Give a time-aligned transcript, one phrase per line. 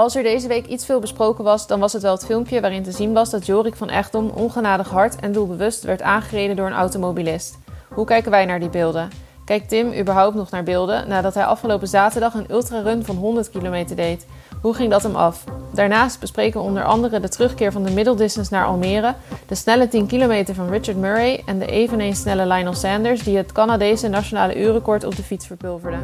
[0.00, 2.82] Als er deze week iets veel besproken was, dan was het wel het filmpje waarin
[2.82, 6.72] te zien was dat Jorik van Echtdom ongenadig hard en doelbewust werd aangereden door een
[6.72, 7.58] automobilist.
[7.88, 9.10] Hoe kijken wij naar die beelden?
[9.44, 13.96] Kijkt Tim überhaupt nog naar beelden nadat hij afgelopen zaterdag een ultrarun van 100 kilometer
[13.96, 14.26] deed?
[14.62, 15.44] Hoe ging dat hem af?
[15.72, 19.14] Daarnaast bespreken we onder andere de terugkeer van de middeldistance naar Almere,
[19.46, 23.52] de snelle 10 kilometer van Richard Murray en de eveneens snelle Lionel Sanders die het
[23.52, 25.98] Canadese nationale uurrecord op de fiets verpulverde.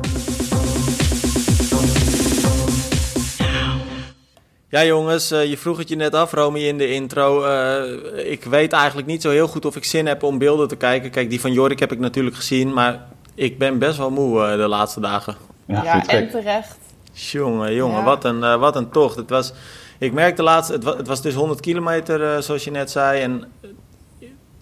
[4.76, 7.44] Ja jongens, uh, je vroeg het je net af, Romy, in de intro.
[7.44, 10.76] Uh, ik weet eigenlijk niet zo heel goed of ik zin heb om beelden te
[10.76, 11.10] kijken.
[11.10, 14.50] Kijk, die van Jorik heb ik natuurlijk gezien, maar ik ben best wel moe uh,
[14.50, 15.36] de laatste dagen.
[15.66, 16.78] Ja, ja en terecht.
[17.12, 18.04] Jongen, jongen, ja.
[18.04, 19.16] wat, een, wat een tocht.
[19.16, 19.52] Het was,
[19.98, 23.22] ik merkte laatst, het was, het was dus 100 kilometer, zoals je net zei.
[23.22, 23.44] En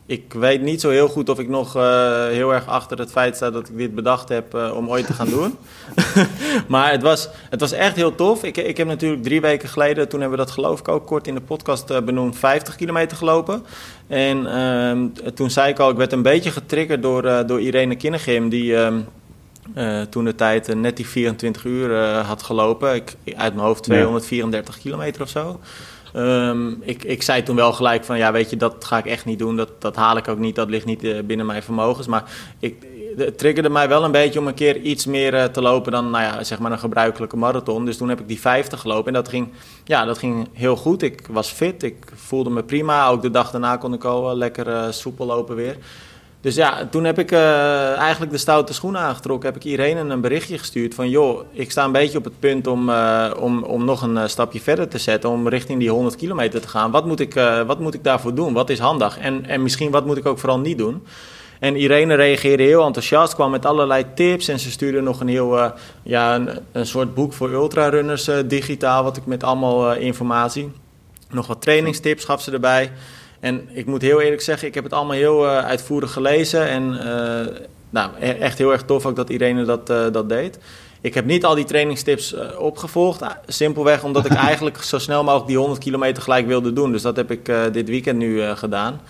[0.07, 3.37] ik weet niet zo heel goed of ik nog uh, heel erg achter het feit
[3.37, 5.57] sta dat ik dit bedacht heb uh, om ooit te gaan doen.
[6.69, 8.45] maar het was, het was echt heel tof.
[8.45, 11.27] Ik, ik heb natuurlijk drie weken geleden, toen hebben we dat geloof ik ook kort
[11.27, 13.65] in de podcast uh, benoemd, 50 kilometer gelopen.
[14.07, 18.49] En ehm, toen zei ik al, ik werd een beetje getriggerd door, door Irene Kinnegim,
[18.49, 18.77] die...
[18.77, 19.01] Ehm,
[20.11, 22.95] toen de tijd net die 24 uur had gelopen.
[22.95, 24.81] Ik, uit mijn hoofd 234 ja.
[24.81, 25.61] kilometer of zo.
[26.17, 29.25] Um, ik, ik zei toen wel gelijk van, ja, weet je, dat ga ik echt
[29.25, 29.57] niet doen.
[29.57, 32.07] Dat, dat haal ik ook niet, dat ligt niet uh, binnen mijn vermogens.
[32.07, 32.25] Maar
[32.59, 35.93] ik, het triggerde mij wel een beetje om een keer iets meer uh, te lopen
[35.93, 37.85] dan, nou ja, zeg maar een gebruikelijke marathon.
[37.85, 39.49] Dus toen heb ik die 50 gelopen en dat ging,
[39.85, 41.03] ja, dat ging heel goed.
[41.03, 43.09] Ik was fit, ik voelde me prima.
[43.09, 45.77] Ook de dag daarna kon ik al lekker uh, soepel lopen weer.
[46.45, 49.53] Dus ja, toen heb ik uh, eigenlijk de stoute schoenen aangetrokken.
[49.53, 51.09] Heb ik Irene een berichtje gestuurd van...
[51.11, 54.27] joh, ik sta een beetje op het punt om, uh, om, om nog een uh,
[54.27, 55.31] stapje verder te zetten...
[55.31, 56.91] om richting die 100 kilometer te gaan.
[56.91, 57.35] Wat moet ik,
[57.67, 58.53] wat moet ik daarvoor doen?
[58.53, 59.19] Wat is handig?
[59.19, 61.07] En, en misschien wat moet ik ook vooral niet doen?
[61.61, 64.49] En Irene reageerde heel enthousiast, kwam met allerlei tips...
[64.49, 65.73] en ze stuurde nog een heel,
[66.03, 69.03] ja, een, een, soort boek voor ultrarunners digitaal...
[69.03, 70.73] wat ik met allemaal informatie...
[71.31, 72.91] nog wat trainingstips gaf ze erbij...
[73.45, 76.69] En ik moet heel eerlijk zeggen, ik heb het allemaal heel uh, uitvoerig gelezen.
[76.69, 77.57] En uh,
[77.91, 80.59] nou, e-, echt heel erg tof ook dat Irene dat, uh, dat deed.
[81.01, 83.23] Ik heb niet al die trainingstips opgevolgd.
[83.47, 86.93] Simpelweg omdat ik eigenlijk zo snel mogelijk die 100 kilometer gelijk wilde doen.
[86.93, 89.01] Dus dat heb ik dit weekend nu gedaan.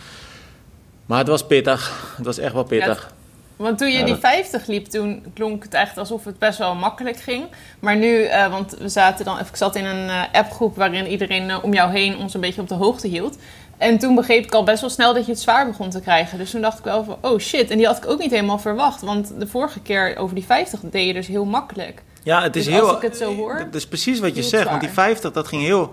[1.06, 2.12] Maar het was pittig.
[2.17, 3.09] Het was echt wel pittig.
[3.09, 6.75] Ja, want toen je die 50 liep, toen klonk het echt alsof het best wel
[6.75, 7.44] makkelijk ging.
[7.81, 11.93] Maar nu, want we zaten dan, ik zat in een appgroep waarin iedereen om jou
[11.93, 13.39] heen ons een beetje op de hoogte hield.
[13.79, 16.39] En toen begreep ik al best wel snel dat je het zwaar begon te krijgen.
[16.39, 17.71] Dus toen dacht ik wel van, oh shit.
[17.71, 19.01] En die had ik ook niet helemaal verwacht.
[19.01, 22.03] Want de vorige keer over die 50 deed je dus heel makkelijk.
[22.23, 22.87] Ja, het is dus heel...
[22.87, 23.59] als ik het zo hoor...
[23.59, 24.69] Dat is precies wat je zegt.
[24.69, 25.93] Want die 50, dat ging heel...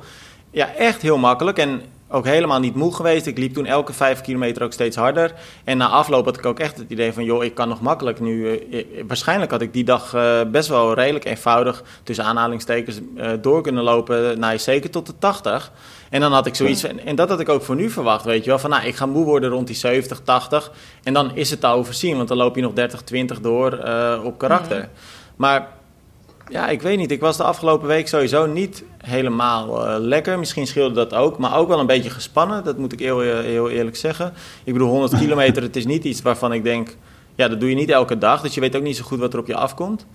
[0.52, 1.58] Ja, echt heel makkelijk.
[1.58, 3.26] En ook helemaal niet moe geweest.
[3.26, 5.34] Ik liep toen elke vijf kilometer ook steeds harder.
[5.64, 7.24] En na afloop had ik ook echt het idee van...
[7.24, 8.58] joh, ik kan nog makkelijk nu...
[8.58, 11.84] Eh, waarschijnlijk had ik die dag uh, best wel redelijk eenvoudig...
[12.04, 13.00] tussen aanhalingstekens
[13.42, 14.40] door kunnen lopen...
[14.40, 15.72] Nou, zeker tot de 80...
[16.10, 18.50] En dan had ik zoiets, en dat had ik ook voor nu verwacht, weet je
[18.50, 18.60] wel.
[18.60, 20.72] Van nou, ik ga moe worden rond die 70, 80.
[21.04, 23.80] En dan is het te overzien, want dan loop je nog 30, 20 door
[24.24, 24.90] op karakter.
[25.36, 25.68] Maar
[26.52, 27.12] ja, ik weet niet.
[27.12, 30.40] Ik was de afgelopen week sowieso niet helemaal uh, lekker.
[30.40, 32.64] Misschien scheelde dat ook, maar ook wel een beetje gespannen.
[32.64, 34.34] Dat moet ik heel, heel eerlijk zeggen.
[34.64, 36.96] Ik bedoel, 100 kilometer, het is niet iets waarvan ik denk...
[37.36, 39.34] Ja, dat doe je niet elke dag, dus je weet ook niet zo goed wat
[39.34, 40.06] er op je afkomt.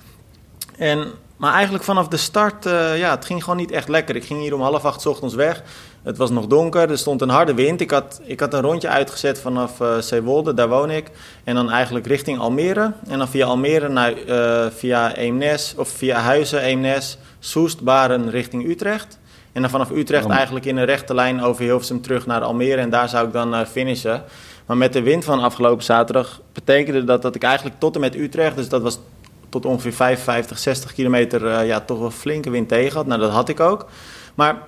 [0.76, 4.16] En maar eigenlijk vanaf de start, uh, ja, het ging gewoon niet echt lekker.
[4.16, 5.62] Ik ging hier om half acht ochtends weg.
[6.03, 7.81] Het was nog donker, er stond een harde wind.
[7.81, 11.10] Ik had, ik had een rondje uitgezet vanaf uh, Zeewolde, daar woon ik.
[11.44, 12.92] En dan eigenlijk richting Almere.
[13.09, 18.69] En dan via Almere naar, uh, via Eemnes, of via Huizen, Eemnes, Soest, Baren richting
[18.69, 19.19] Utrecht.
[19.53, 20.32] En dan vanaf Utrecht oh.
[20.32, 22.81] eigenlijk in een rechte lijn over Hilversum terug naar Almere.
[22.81, 24.25] En daar zou ik dan uh, finishen.
[24.66, 28.15] Maar met de wind van afgelopen zaterdag betekende dat dat ik eigenlijk tot en met
[28.15, 28.98] Utrecht, dus dat was
[29.48, 33.06] tot ongeveer 55, 60 kilometer uh, ja, toch wel flinke wind tegen had.
[33.06, 33.86] Nou, dat had ik ook.
[34.34, 34.62] Maar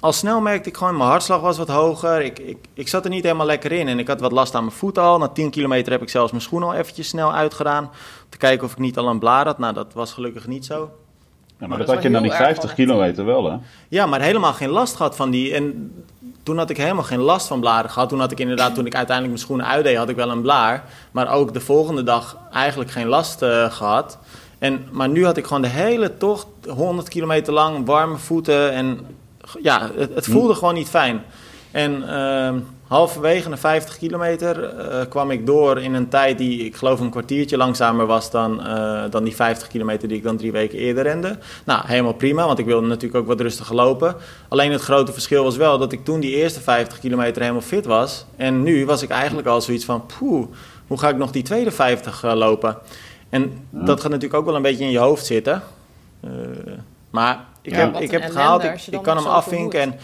[0.00, 2.22] al snel merkte ik gewoon, mijn hartslag was wat hoger.
[2.22, 4.64] Ik, ik, ik zat er niet helemaal lekker in en ik had wat last aan
[4.64, 5.18] mijn voet al.
[5.18, 7.84] Na 10 kilometer heb ik zelfs mijn schoen al eventjes snel uitgedaan.
[7.84, 7.90] Om
[8.28, 9.58] te kijken of ik niet al een blaar had.
[9.58, 10.90] Nou, dat was gelukkig niet zo.
[11.58, 13.56] Ja, maar, dat, dat had je dan die 50 kilometer wel, hè?
[13.88, 15.54] Ja, maar helemaal geen last gehad van die.
[15.54, 15.92] En
[16.42, 18.08] toen had ik helemaal geen last van blaren gehad.
[18.08, 20.84] Toen had ik inderdaad, toen ik uiteindelijk mijn schoenen uitdeed, had ik wel een blaar.
[21.10, 24.18] Maar ook de volgende dag eigenlijk geen last uh, gehad.
[24.58, 28.72] En, maar nu had ik gewoon de hele tocht, 100 kilometer lang, warme voeten.
[28.72, 29.06] En
[29.62, 31.24] ja, het, het voelde gewoon niet fijn.
[31.72, 32.54] En uh,
[32.86, 37.10] halverwege de 50 kilometer uh, kwam ik door in een tijd die ik geloof een
[37.10, 41.02] kwartiertje langzamer was dan, uh, dan die 50 kilometer die ik dan drie weken eerder
[41.02, 41.38] rende.
[41.64, 44.16] Nou, helemaal prima, want ik wilde natuurlijk ook wat rustiger lopen.
[44.48, 47.86] Alleen het grote verschil was wel dat ik toen die eerste 50 kilometer helemaal fit
[47.86, 48.26] was.
[48.36, 50.46] En nu was ik eigenlijk al zoiets van, poeh,
[50.86, 52.76] hoe ga ik nog die tweede 50 uh, lopen?
[53.28, 55.62] En dat gaat natuurlijk ook wel een beetje in je hoofd zitten.
[57.10, 59.80] Maar ik heb, ik heb het gehaald, ik, ik kan hem afvinken.
[59.80, 59.94] En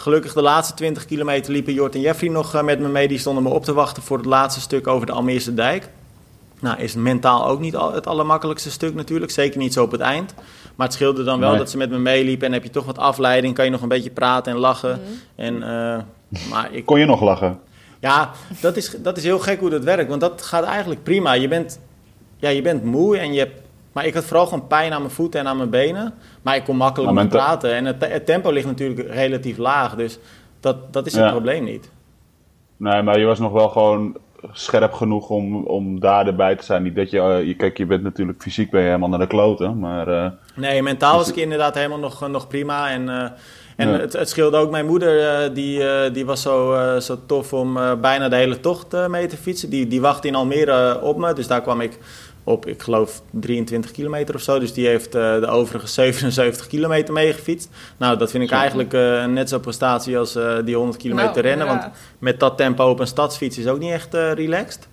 [0.00, 3.08] gelukkig de laatste 20 kilometer liepen Jort en Jeffrey nog met me mee.
[3.08, 5.88] Die stonden me op te wachten voor het laatste stuk over de Almeerse dijk.
[6.60, 9.32] Nou, is mentaal ook niet het allermakkelijkste stuk natuurlijk.
[9.32, 10.34] Zeker niet zo op het eind.
[10.76, 12.46] Maar het scheelde dan wel dat ze met me meeliepen.
[12.46, 13.54] En heb je toch wat afleiding.
[13.54, 15.00] Kan je nog een beetje praten en lachen.
[15.00, 15.12] Mhm.
[15.34, 16.86] En, uh, maar ik...
[16.86, 17.58] Kon je nog lachen?
[18.00, 18.30] Ja,
[18.60, 20.08] dat is, dat is heel gek hoe dat werkt.
[20.08, 21.32] Want dat gaat eigenlijk prima.
[21.32, 21.80] Je bent,
[22.36, 23.60] ja, je bent moe en je hebt...
[23.92, 26.14] Maar ik had vooral gewoon pijn aan mijn voeten en aan mijn benen.
[26.42, 27.74] Maar ik kon makkelijk nou, praten.
[27.74, 29.94] En het, tempo ligt natuurlijk relatief laag.
[29.94, 30.18] Dus
[30.60, 31.90] dat, dat is het probleem niet.
[32.76, 34.16] Nee, maar je was nog wel gewoon
[34.52, 36.82] scherp genoeg om, om daar erbij te zijn.
[36.82, 39.26] Niet dat je, uh, je, kijk, je bent natuurlijk fysiek ben je helemaal naar de
[39.26, 40.08] kloten, maar...
[40.08, 43.06] Uh, nee, mentaal was ik inderdaad helemaal nog, nog prima en...
[43.06, 43.24] Uh,
[43.76, 48.28] en het, het, scheelde ook mijn moeder, die, die was zo, zo tof om bijna
[48.28, 49.70] de hele tocht mee te fietsen.
[49.70, 51.98] Die, die wachtte in Almere op me, dus daar kwam ik
[52.48, 54.58] op, ik geloof, 23 kilometer of zo.
[54.58, 57.68] Dus die heeft uh, de overige 77 kilometer meegefietst.
[57.96, 61.46] Nou, dat vind ik eigenlijk uh, net zo'n prestatie als uh, die 100 kilometer nou,
[61.46, 61.66] rennen.
[61.66, 64.88] Want met dat tempo op een stadsfiets is ook niet echt relaxed.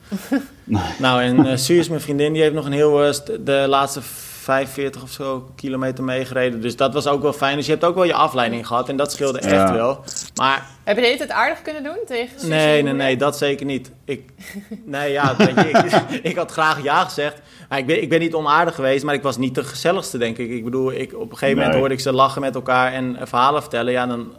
[0.97, 3.11] nou, en Suus, mijn vriendin, die heeft nog een heel...
[3.39, 4.01] de laatste
[4.45, 6.61] 45 of zo kilometer meegereden.
[6.61, 7.55] Dus dat was ook wel fijn.
[7.55, 10.03] Dus je hebt ook wel je afleiding gehad en dat scheelde echt wel.
[10.35, 10.65] Maar...
[10.83, 13.91] Heb je het aardig kunnen doen tegen Nee, nee, nee, dat zeker niet.
[14.05, 14.29] Ik,
[14.85, 17.41] nee, ja, je, ik, ik, had graag ja gezegd.
[17.69, 20.37] Maar ik, ben, ik ben niet onaardig geweest, maar ik was niet de gezelligste, denk
[20.37, 20.49] ik.
[20.49, 23.61] Ik bedoel, ik, op een gegeven moment hoorde ik ze lachen met elkaar en verhalen
[23.61, 23.91] vertellen.
[23.91, 24.33] Ja, dan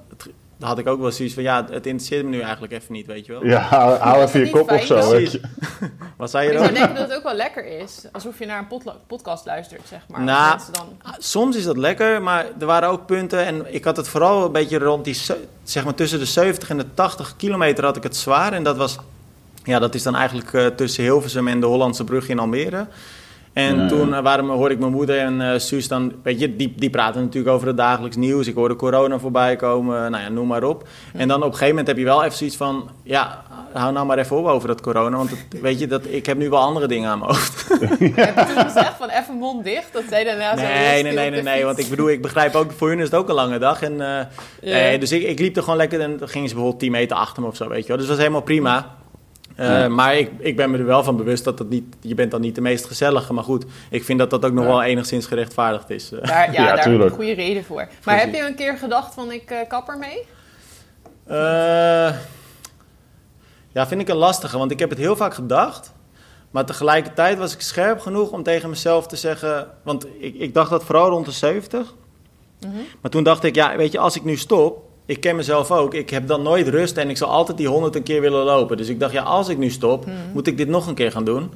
[0.58, 3.06] dan had ik ook wel zoiets van, ja, het interesseert me nu eigenlijk even niet,
[3.06, 3.44] weet je wel.
[3.44, 3.60] Ja,
[4.00, 5.10] hou, even je kop of zo.
[5.10, 5.40] Weet je.
[6.16, 6.64] Wat zei je dan?
[6.64, 10.00] Ik denken dat het ook wel lekker is, alsof je naar een podcast luistert, zeg
[10.08, 10.20] maar.
[10.20, 10.96] Nou, dan...
[11.18, 14.52] soms is dat lekker, maar er waren ook punten en ik had het vooral een
[14.52, 15.20] beetje rond die,
[15.62, 18.52] zeg maar tussen de 70 en de 80 kilometer had ik het zwaar.
[18.52, 18.98] En dat was,
[19.64, 22.86] ja, dat is dan eigenlijk uh, tussen Hilversum en de Hollandse brug in Almere.
[23.56, 26.72] En toen uh, waren, hoorde ik mijn moeder en uh, Suus dan, weet je, die,
[26.76, 28.46] die praten natuurlijk over het dagelijks nieuws.
[28.46, 30.88] Ik hoorde corona voorbij komen, nou ja, noem maar op.
[31.12, 33.42] En dan op een gegeven moment heb je wel even zoiets van, ja,
[33.72, 35.16] hou nou maar even op over dat corona.
[35.16, 35.30] Want
[35.62, 37.68] weet je, dat, ik heb nu wel andere dingen aan mijn hoofd.
[38.14, 39.92] Heb je toen gezegd van even mond dicht?
[39.92, 42.54] Dat zij daarna nee, zo nee, nee, nee, nee, nee, want ik bedoel, ik begrijp
[42.54, 43.82] ook, voor hun is het ook een lange dag.
[43.82, 44.20] En, uh,
[44.62, 47.16] nee, dus ik, ik liep er gewoon lekker en dan gingen ze bijvoorbeeld 10 meter
[47.16, 47.96] achter me of zo, weet je wel.
[47.96, 48.96] Dus dat was helemaal prima.
[49.60, 52.30] Uh, Maar ik, ik ben me er wel van bewust dat het niet, je bent
[52.30, 53.32] dan niet de meest gezellige.
[53.32, 56.12] Maar goed, ik vind dat dat ook nog wel enigszins gerechtvaardigd is.
[56.12, 56.22] Eh.
[56.22, 57.88] Daar, ja, daar heb ik een goede reden voor.
[58.04, 60.26] Maar heb je een keer gedacht van ik uh, kap mee?
[63.72, 64.58] ja, vind ik een lastige.
[64.58, 65.92] Want ik heb het heel vaak gedacht.
[66.50, 69.68] Maar tegelijkertijd was ik scherp genoeg om tegen mezelf te zeggen...
[69.82, 71.94] Want ik, ik dacht dat vooral rond de 70.
[72.60, 75.70] Mm Maar toen dacht ik, ja, weet je, als ik nu stop ik ken mezelf
[75.70, 75.94] ook.
[75.94, 78.76] Ik heb dan nooit rust en ik zal altijd die honderd een keer willen lopen.
[78.76, 80.14] Dus ik dacht, ja, als ik nu stop, hmm.
[80.32, 81.50] moet ik dit nog een keer gaan doen.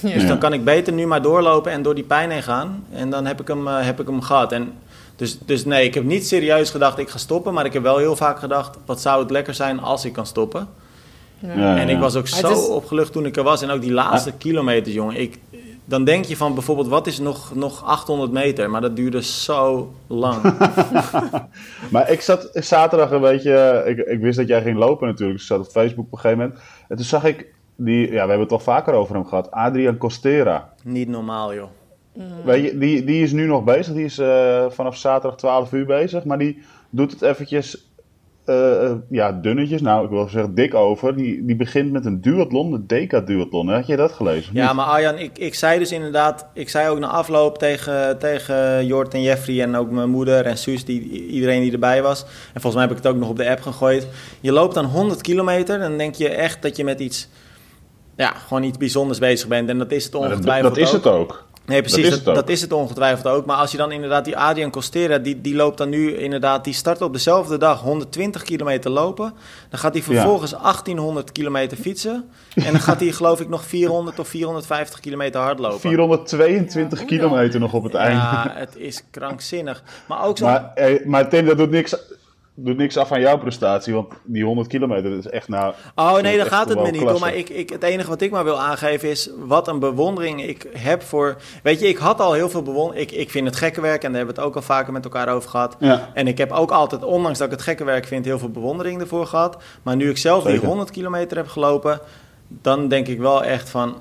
[0.00, 2.84] Dus dan kan ik beter nu maar doorlopen en door die pijn heen gaan.
[2.92, 4.52] En dan heb ik hem, uh, heb ik hem gehad.
[4.52, 4.72] En
[5.16, 7.54] dus, dus nee, ik heb niet serieus gedacht, ik ga stoppen.
[7.54, 10.26] Maar ik heb wel heel vaak gedacht, wat zou het lekker zijn als ik kan
[10.26, 10.68] stoppen.
[11.38, 11.76] Ja.
[11.76, 13.62] en ik was ook zo opgelucht toen ik er was.
[13.62, 15.20] En ook die laatste kilometers, jongen.
[15.20, 15.38] Ik,
[15.88, 18.70] dan denk je van bijvoorbeeld, wat is nog, nog 800 meter?
[18.70, 20.42] Maar dat duurde zo lang.
[21.92, 25.48] maar ik zat zaterdag een beetje, ik, ik wist dat jij ging lopen natuurlijk, dus
[25.48, 26.60] ik zat op Facebook op een gegeven moment.
[26.88, 29.98] En toen zag ik, die, ja, we hebben het al vaker over hem gehad, Adrian
[29.98, 30.72] Costera.
[30.82, 31.68] Niet normaal joh.
[32.44, 35.86] Weet je, die, die is nu nog bezig, die is uh, vanaf zaterdag 12 uur
[35.86, 37.90] bezig, maar die doet het eventjes
[38.46, 41.16] uh, ja, dunnetjes, nou ik wil zeggen dik over.
[41.16, 43.68] Die, die begint met een duathlon, de Deca-duathlon.
[43.68, 44.54] Had je dat gelezen?
[44.54, 48.86] Ja, maar Arjan, ik, ik zei dus inderdaad, ik zei ook na afloop tegen, tegen
[48.86, 52.22] Jort en Jeffrey en ook mijn moeder en Suus, die, iedereen die erbij was.
[52.22, 54.08] En volgens mij heb ik het ook nog op de app gegooid.
[54.40, 57.28] Je loopt dan 100 kilometer, dan denk je echt dat je met iets,
[58.16, 59.68] ja, gewoon iets bijzonders bezig bent.
[59.68, 61.44] En dat is het ongetwijfeld Dat, dat is het ook.
[61.66, 62.22] Nee, precies.
[62.22, 63.46] Dat is, het ongetwijfeld ook.
[63.46, 66.74] Maar als je dan inderdaad die Adrian Costera, die, die loopt dan nu inderdaad, die
[66.74, 69.32] start op dezelfde dag 120 kilometer lopen.
[69.70, 72.30] Dan gaat hij vervolgens 1800 kilometer fietsen.
[72.54, 75.80] En dan gaat hij geloof ik nog 400 of 450 kilometer hardlopen.
[75.80, 78.16] 422 kilometer nog op het einde.
[78.16, 79.82] Ja, het is krankzinnig.
[80.06, 80.44] Maar ook zo.
[80.44, 81.96] Maar, eh, maar Tim, dat doet niks
[82.56, 85.74] doet niks af aan jouw prestatie, want die 100 kilometer is echt nou.
[85.94, 87.20] Oh nee, daar gaat het me niet om.
[87.20, 90.66] Maar ik, ik, het enige wat ik maar wil aangeven is wat een bewondering ik
[90.72, 91.36] heb voor.
[91.62, 93.10] Weet je, ik had al heel veel bewondering.
[93.10, 95.04] Ik, ik vind het gekke werk en daar hebben we het ook al vaker met
[95.04, 95.76] elkaar over gehad.
[95.78, 96.10] Ja.
[96.14, 99.00] En ik heb ook altijd, ondanks dat ik het gekke werk vind, heel veel bewondering
[99.00, 99.62] ervoor gehad.
[99.82, 102.00] Maar nu ik zelf die 100 kilometer heb gelopen,
[102.48, 103.96] dan denk ik wel echt van.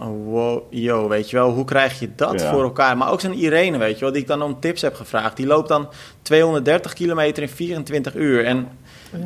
[0.00, 2.96] Oh, wow, yo, weet je wel, hoe krijg je dat voor elkaar?
[2.96, 5.36] Maar ook zo'n Irene, weet je wel, die ik dan om tips heb gevraagd.
[5.36, 5.88] Die loopt dan
[6.22, 8.44] 230 kilometer in 24 uur.
[8.44, 8.68] En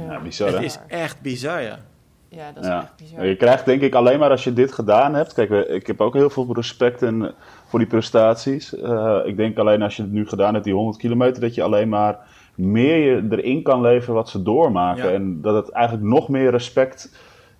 [0.09, 1.79] ja, bizar, het is echt bizar, ja.
[2.29, 3.27] Ja, dat is echt bizar.
[3.27, 5.33] Je krijgt denk ik alleen maar als je dit gedaan hebt.
[5.33, 7.35] Kijk, ik heb ook heel veel respect en
[7.67, 8.75] voor die prestaties.
[8.75, 11.63] Uh, ik denk alleen als je het nu gedaan hebt, die 100 kilometer, dat je
[11.63, 12.19] alleen maar
[12.55, 15.13] meer je erin kan leveren wat ze doormaken.
[15.13, 17.11] En dat het eigenlijk nog meer respect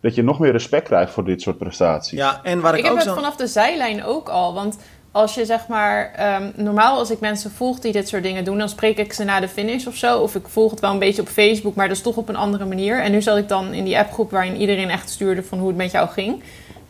[0.07, 2.19] dat je nog meer respect krijgt voor dit soort prestaties.
[2.19, 4.55] Ja, en waar ik, ik heb het vanaf de zijlijn ook al.
[4.55, 4.77] Want
[5.11, 8.59] als je zeg maar, um, normaal als ik mensen volg die dit soort dingen doen,
[8.59, 10.19] dan spreek ik ze na de finish of zo.
[10.19, 12.37] Of ik volg het wel een beetje op Facebook, maar dat is toch op een
[12.37, 13.03] andere manier.
[13.03, 15.77] En nu zat ik dan in die appgroep waarin iedereen echt stuurde van hoe het
[15.77, 16.43] met jou ging.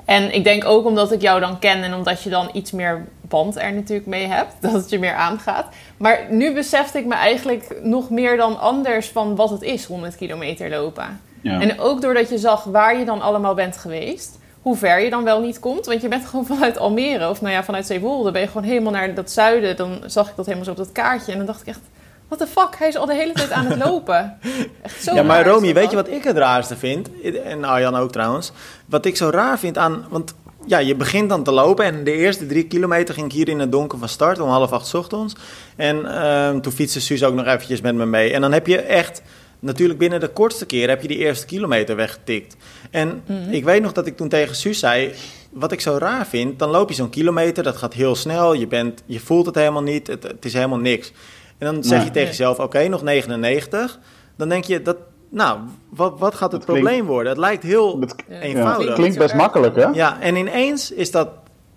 [0.04, 3.06] En ik denk ook omdat ik jou dan ken en omdat je dan iets meer
[3.20, 5.66] band er natuurlijk mee hebt, dat het je meer aangaat.
[5.96, 10.16] Maar nu besefte ik me eigenlijk nog meer dan anders van wat het is 100
[10.16, 11.20] kilometer lopen.
[11.46, 11.60] Ja.
[11.60, 15.24] En ook doordat je zag waar je dan allemaal bent geweest hoe ver je dan
[15.24, 15.86] wel niet komt.
[15.86, 18.92] Want je bent gewoon vanuit Almere of nou ja, vanuit Zeewolde ben je gewoon helemaal
[18.92, 19.76] naar dat zuiden.
[19.76, 21.80] Dan zag ik dat helemaal zo op dat kaartje en dan dacht ik echt...
[22.28, 22.74] What the fuck?
[22.78, 24.38] Hij is al de hele tijd aan het lopen.
[24.82, 27.08] Echt zo ja, maar Romy, weet je wat ik het raarste vind?
[27.44, 28.52] En Arjan ook trouwens.
[28.86, 30.04] Wat ik zo raar vind aan...
[30.08, 30.34] Want
[30.66, 33.58] ja, je begint dan te lopen en de eerste drie kilometer ging ik hier in
[33.58, 35.34] het donker van start om half acht ochtends.
[35.76, 38.32] En uh, toen fietste Suus ook nog eventjes met me mee.
[38.32, 39.22] En dan heb je echt
[39.58, 42.56] natuurlijk binnen de kortste keer heb je die eerste kilometer weggetikt.
[42.90, 43.50] En mhm.
[43.50, 45.12] ik weet nog dat ik toen tegen Suus zei,
[45.50, 48.66] wat ik zo raar vind, dan loop je zo'n kilometer, dat gaat heel snel, je,
[48.66, 51.12] bent, je voelt het helemaal niet, het, het is helemaal niks.
[51.58, 53.98] En dan zeg je tegen jezelf, oké, nog 99.
[54.36, 54.96] Dan denk je, dat,
[55.28, 55.58] nou,
[55.88, 57.32] wat, wat gaat het probleem worden?
[57.32, 58.86] Het lijkt heel eenvoudig.
[58.86, 59.86] Het klinkt best makkelijk, hè?
[59.86, 61.28] Ja, en ineens is dat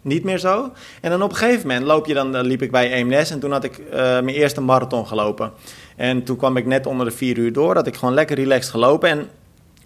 [0.02, 0.72] niet meer zo.
[1.02, 3.52] En dan op een gegeven moment loop je dan, liep ik bij Eemnes en toen
[3.52, 5.52] had ik uh, mijn eerste marathon gelopen.
[6.00, 8.72] En toen kwam ik net onder de vier uur door, dat ik gewoon lekker relaxed
[8.72, 9.10] gelopen.
[9.10, 9.28] En,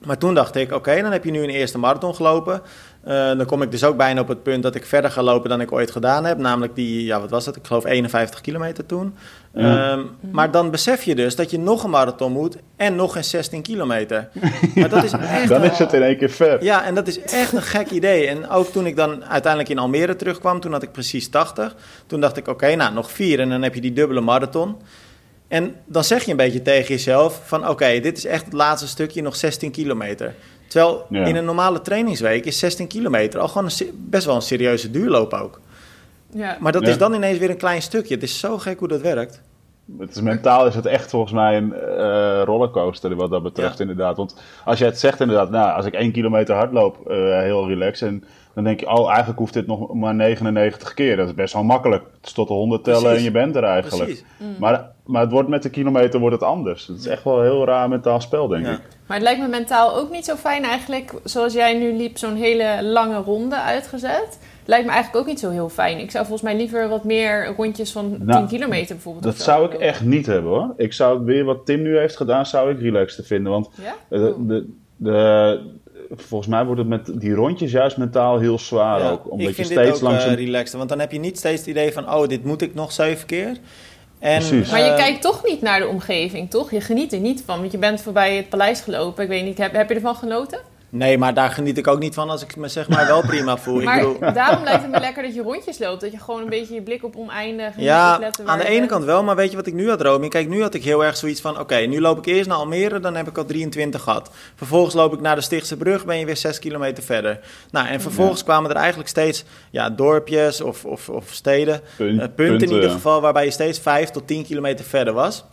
[0.03, 2.62] maar toen dacht ik, oké, dan heb je nu een eerste marathon gelopen.
[3.08, 5.50] Uh, dan kom ik dus ook bijna op het punt dat ik verder ga lopen
[5.50, 6.38] dan ik ooit gedaan heb.
[6.38, 7.55] Namelijk die, ja, wat was het?
[7.55, 9.15] Ik geloof 51 kilometer toen.
[9.53, 9.91] Ja.
[9.91, 13.24] Um, maar dan besef je dus dat je nog een marathon moet en nog een
[13.24, 14.29] 16 kilometer.
[14.75, 16.63] Maar dat is echt dan is het in één keer ver.
[16.63, 18.27] Ja, en dat is echt een gek idee.
[18.27, 21.75] En ook toen ik dan uiteindelijk in Almere terugkwam, toen had ik precies 80.
[22.08, 24.75] Toen dacht ik, oké, nou nog vier en dan heb je die dubbele marathon.
[25.48, 28.88] En dan zeg je een beetje tegen jezelf van oké, dit is echt het laatste
[28.88, 30.36] stukje, nog 16 kilometer.
[30.68, 34.92] Terwijl in een normale trainingsweek is 16 kilometer al gewoon een, best wel een serieuze
[34.92, 35.60] duurloop ook.
[36.34, 36.58] Ja.
[36.60, 38.14] Maar dat is dan ineens weer een klein stukje.
[38.14, 39.42] Het is zo gek hoe dat werkt.
[40.00, 44.18] Het is, mentaal is het echt volgens mij een uh, rollercoaster wat dat betreft inderdaad.
[44.18, 48.08] Want als je het zegt inderdaad, nou, als ik één kilometer hardloop, uh, heel relaxed.
[48.08, 48.24] En
[48.54, 51.16] dan denk je, oh, eigenlijk hoeft dit nog maar 99 keer.
[51.16, 52.04] Dat is best wel makkelijk.
[52.04, 54.24] Het is tot de 100 tellen en je bent er eigenlijk.
[54.38, 54.56] Mm.
[54.60, 56.88] Maar, maar het wordt met de kilometer wordt het anders.
[56.88, 58.80] Het is echt wel een heel raar mentaal spel, denk ik.
[59.08, 62.36] Maar het lijkt me mentaal ook niet zo fijn eigenlijk, zoals jij nu liep, zo'n
[62.36, 64.40] hele lange ronde uitgezet.
[64.66, 66.00] Lijkt me eigenlijk ook niet zo heel fijn.
[66.00, 69.24] Ik zou volgens mij liever wat meer rondjes van 10 nou, kilometer bijvoorbeeld.
[69.24, 70.74] Dat zou ik echt niet hebben hoor.
[70.78, 73.52] Ik zou weer wat Tim nu heeft gedaan, zou ik relaxed vinden.
[73.52, 73.96] Want ja?
[74.10, 75.60] de, de, de,
[76.15, 79.32] volgens mij wordt het met die rondjes juist mentaal heel zwaar ook.
[79.32, 81.38] Omdat ik vind je steeds dit ook, langs uh, relaxed, want dan heb je niet
[81.38, 83.58] steeds het idee van, oh, dit moet ik nog zeven keer.
[84.20, 84.41] En,
[84.72, 86.72] maar je uh, kijkt toch niet naar de omgeving, toch?
[86.72, 89.24] Je geniet er niet van, want je bent voorbij het paleis gelopen.
[89.24, 90.60] Ik weet niet, heb, heb je ervan genoten?
[90.96, 93.58] Nee, maar daar geniet ik ook niet van als ik me zeg maar wel prima
[93.58, 93.82] voel.
[93.82, 94.34] maar ik bedoel...
[94.34, 96.02] daarom lijkt het me lekker dat je rondjes loopt.
[96.02, 97.74] Dat je gewoon een beetje je blik op oneindig...
[97.78, 100.28] Ja, aan de ene kant wel, maar weet je wat ik nu had, Romy?
[100.28, 101.60] Kijk, nu had ik heel erg zoiets van...
[101.60, 104.32] Oké, nu loop ik eerst naar Almere, dan heb ik al 23 gehad.
[104.56, 107.40] Vervolgens loop ik naar de Stichtse Brug, ben je weer 6 kilometer verder.
[107.72, 111.82] Nou, en vervolgens kwamen er eigenlijk steeds ja, dorpjes of, of, of steden...
[111.98, 115.46] Punt, uh, punten in ieder geval, waarbij je steeds 5 tot 10 kilometer verder was...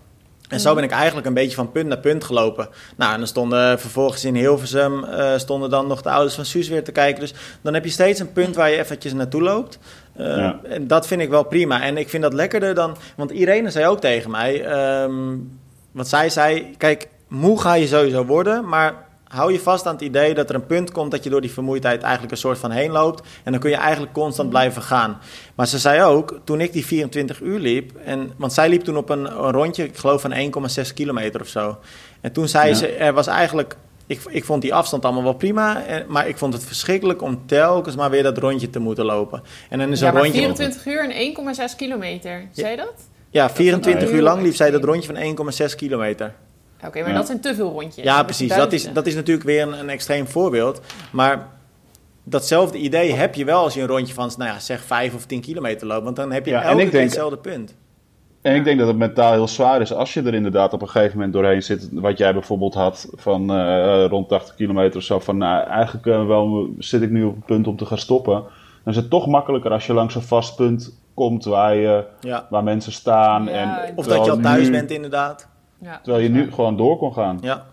[0.50, 2.69] En zo ben ik eigenlijk een beetje van punt naar punt gelopen.
[2.97, 6.69] Nou, en dan stonden vervolgens in Hilversum uh, stonden dan nog de ouders van Suus
[6.69, 7.21] weer te kijken.
[7.21, 9.78] Dus dan heb je steeds een punt waar je eventjes naartoe loopt.
[10.19, 11.83] Uh, En dat vind ik wel prima.
[11.83, 12.97] En ik vind dat lekkerder dan...
[13.16, 14.83] Want Irene zei ook tegen mij...
[15.02, 15.59] Um,
[15.92, 18.95] want zij zei, kijk, moe ga je sowieso worden, maar
[19.30, 21.50] hou je vast aan het idee dat er een punt komt dat je door die
[21.50, 23.26] vermoeidheid eigenlijk een soort van heen loopt.
[23.44, 24.58] En dan kun je eigenlijk constant mhm.
[24.58, 25.18] blijven gaan.
[25.54, 28.96] Maar ze zei ook, toen ik die 24 uur liep, en, want zij liep toen
[28.96, 30.34] op een, een rondje, ik geloof van
[30.84, 31.78] 1,6 kilometer of zo.
[32.20, 35.82] En toen zei ze, er was eigenlijk, ik, ik vond die afstand allemaal wel prima,
[36.08, 39.42] maar ik vond het verschrikkelijk om telkens maar weer dat rondje te moeten lopen.
[39.68, 40.32] En dan is ja, een rondje...
[40.32, 41.34] 24 uur en
[41.70, 42.94] 1,6 kilometer, zei je dat?
[43.30, 46.34] Ja, 24 uur lang liep zij dat rondje van 1,6 kilometer.
[46.87, 48.04] Oké, maar dat zijn te veel rondjes.
[48.04, 48.49] Ja, precies.
[48.49, 50.80] Dat is, dat is natuurlijk weer een, een extreem voorbeeld.
[51.12, 51.49] Maar
[52.22, 55.26] datzelfde idee heb je wel als je een rondje van, nou ja, zeg 5 of
[55.26, 56.04] 10 kilometer loopt.
[56.04, 57.75] Want dan heb je ja, elke keer hetzelfde punt.
[58.42, 60.88] En ik denk dat het mentaal heel zwaar is als je er inderdaad op een
[60.88, 61.88] gegeven moment doorheen zit.
[61.92, 65.18] Wat jij bijvoorbeeld had van uh, rond 80 kilometer of zo.
[65.18, 68.34] Van nou, eigenlijk uh, wel, zit ik nu op het punt om te gaan stoppen.
[68.84, 72.46] Dan is het toch makkelijker als je langs een vast punt komt waar, je, ja.
[72.50, 73.44] waar mensen staan.
[73.44, 75.49] Ja, en, of dat je al thuis bent inderdaad.
[75.80, 77.38] Ja, Terwijl je nu gewoon door kon gaan.
[77.40, 77.66] Ja.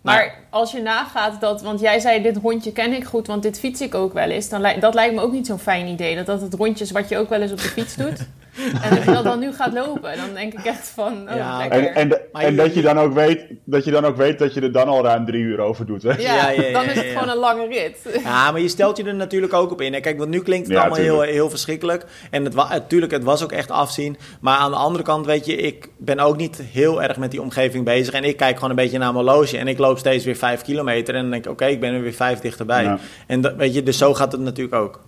[0.00, 3.58] Maar als je nagaat dat, want jij zei dit rondje ken ik goed, want dit
[3.58, 4.48] fiets ik ook wel eens.
[4.48, 6.16] Dan, dat lijkt me ook niet zo'n fijn idee.
[6.16, 8.26] Dat dat het rondje is wat je ook wel eens op de fiets doet.
[8.82, 11.68] En als je dat dan nu gaat lopen, dan denk ik echt van, oh, ja,
[11.68, 14.60] En, en, en dat, je dan ook weet, dat je dan ook weet dat je
[14.60, 16.02] er dan al ruim drie uur over doet.
[16.02, 16.12] Hè?
[16.18, 17.98] Ja, ja, dan is het gewoon een lange rit.
[18.24, 20.00] Ja, maar je stelt je er natuurlijk ook op in.
[20.00, 22.04] Kijk, want nu klinkt het allemaal heel, heel verschrikkelijk.
[22.30, 24.16] En het, natuurlijk, het was ook echt afzien.
[24.40, 27.42] Maar aan de andere kant, weet je, ik ben ook niet heel erg met die
[27.42, 28.14] omgeving bezig.
[28.14, 29.58] En ik kijk gewoon een beetje naar mijn loge.
[29.58, 31.14] En ik loop steeds weer vijf kilometer.
[31.14, 32.98] En dan denk ik, oké, ik ben er weer vijf dichterbij.
[33.26, 35.00] En dat, weet je, dus zo gaat het natuurlijk ook.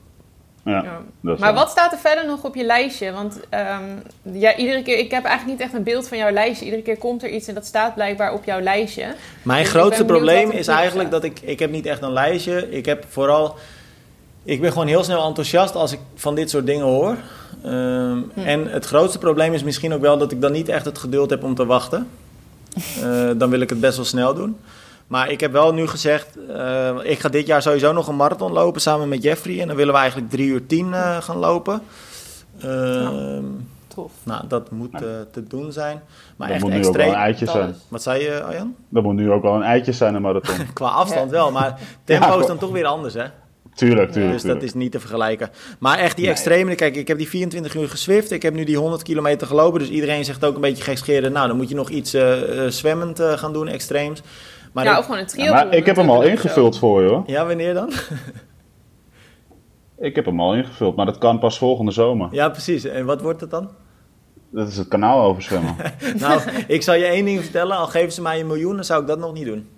[0.64, 3.12] Ja, maar wat staat er verder nog op je lijstje?
[3.12, 4.02] Want um,
[4.32, 6.64] ja, iedere keer, ik heb eigenlijk niet echt een beeld van jouw lijstje.
[6.64, 9.14] Iedere keer komt er iets en dat staat blijkbaar op jouw lijstje.
[9.42, 12.70] Mijn dus grootste probleem is eigenlijk dat ik, ik heb niet echt een lijstje.
[12.70, 13.56] Ik heb vooral,
[14.42, 17.16] ik ben gewoon heel snel enthousiast als ik van dit soort dingen hoor.
[17.66, 20.98] Um, En het grootste probleem is misschien ook wel dat ik dan niet echt het
[20.98, 22.08] geduld heb om te wachten.
[22.98, 24.56] Uh, dan wil ik het best wel snel doen.
[25.12, 28.52] Maar ik heb wel nu gezegd, uh, ik ga dit jaar sowieso nog een marathon
[28.52, 29.60] lopen samen met Jeffrey.
[29.60, 31.82] En dan willen we eigenlijk 3 uur 10 uh, gaan lopen.
[32.64, 33.38] Uh,
[33.86, 34.12] tof.
[34.22, 34.98] Nou, dat moet
[35.32, 36.00] te doen zijn.
[36.36, 37.06] Maar dat echt moet nu extreem.
[37.06, 37.74] ook wel een eitje zijn.
[37.88, 38.74] Wat zei je, Arjan?
[38.88, 40.56] Dat moet nu ook wel een eitje zijn, een marathon.
[40.72, 43.24] Qua afstand wel, maar tempo is dan toch weer anders, hè?
[43.74, 44.32] Tuurlijk, tuurlijk.
[44.32, 45.50] Dus dat is niet te vergelijken.
[45.78, 46.34] Maar echt die nee.
[46.34, 48.30] extreme, kijk, ik heb die 24 uur geswift.
[48.30, 49.78] Ik heb nu die 100 kilometer gelopen.
[49.78, 51.32] Dus iedereen zegt ook een beetje gekscherend.
[51.32, 52.16] Nou, dan moet je nog iets
[52.68, 54.22] zwemmend gaan doen, extreems.
[54.72, 55.52] Maar ja, ook gewoon een trio.
[55.52, 57.22] maar ik heb hem al ingevuld voor je hoor.
[57.26, 57.92] Ja, wanneer dan?
[59.98, 62.28] ik heb hem al ingevuld, maar dat kan pas volgende zomer.
[62.32, 62.84] Ja, precies.
[62.84, 63.70] En wat wordt het dan?
[64.50, 65.76] Dat is het kanaal overzwemmen.
[66.18, 67.76] nou, ik zal je één ding vertellen.
[67.76, 69.68] Al geven ze mij een miljoen, dan zou ik dat nog niet doen.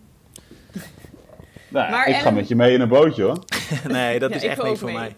[1.68, 3.38] Nou, maar ik ga met je mee in een bootje hoor.
[3.88, 5.16] nee, dat is echt niks voor mij.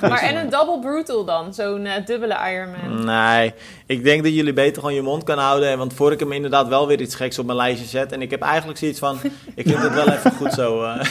[0.00, 1.54] Maar en een double brutal dan?
[1.54, 3.04] Zo'n uh, dubbele Ironman?
[3.04, 3.54] Nee,
[3.86, 5.78] ik denk dat jullie beter gewoon je mond kan houden.
[5.78, 8.12] Want voor ik hem inderdaad wel weer iets geks op mijn lijstje zet.
[8.12, 9.18] En ik heb eigenlijk zoiets van,
[9.54, 10.82] ik vind het wel even goed zo.
[10.82, 11.00] Uh.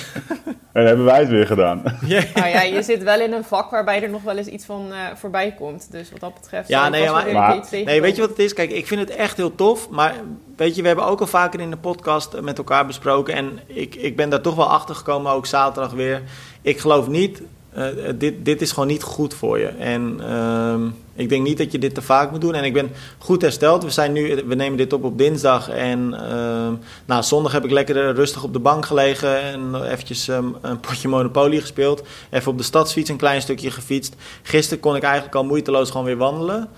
[0.71, 1.83] En hebben wij het weer gedaan.
[2.05, 2.23] Yeah.
[2.35, 4.87] Nou ja, je zit wel in een vak waarbij er nog wel eens iets van
[4.89, 5.91] uh, voorbij komt.
[5.91, 6.67] Dus wat dat betreft...
[6.67, 8.53] Ja, nee, maar, maar nee, weet je wat het is?
[8.53, 9.89] Kijk, ik vind het echt heel tof.
[9.89, 10.15] Maar
[10.55, 13.33] weet je, we hebben ook al vaker in de podcast met elkaar besproken.
[13.33, 16.22] En ik, ik ben daar toch wel achter gekomen, ook zaterdag weer.
[16.61, 17.41] Ik geloof niet
[17.77, 19.68] uh, dit, dit is gewoon niet goed voor je.
[19.68, 20.75] En uh,
[21.14, 22.53] ik denk niet dat je dit te vaak moet doen.
[22.53, 23.84] En ik ben goed hersteld.
[23.84, 25.70] We, zijn nu, we nemen dit op op dinsdag.
[25.70, 26.68] En uh,
[27.05, 29.42] nou, zondag heb ik lekker rustig op de bank gelegen.
[29.42, 32.03] En eventjes um, een potje Monopoly gespeeld.
[32.29, 34.16] Even op de stadsfiets een klein stukje gefietst.
[34.42, 36.70] Gisteren kon ik eigenlijk al moeiteloos gewoon weer wandelen.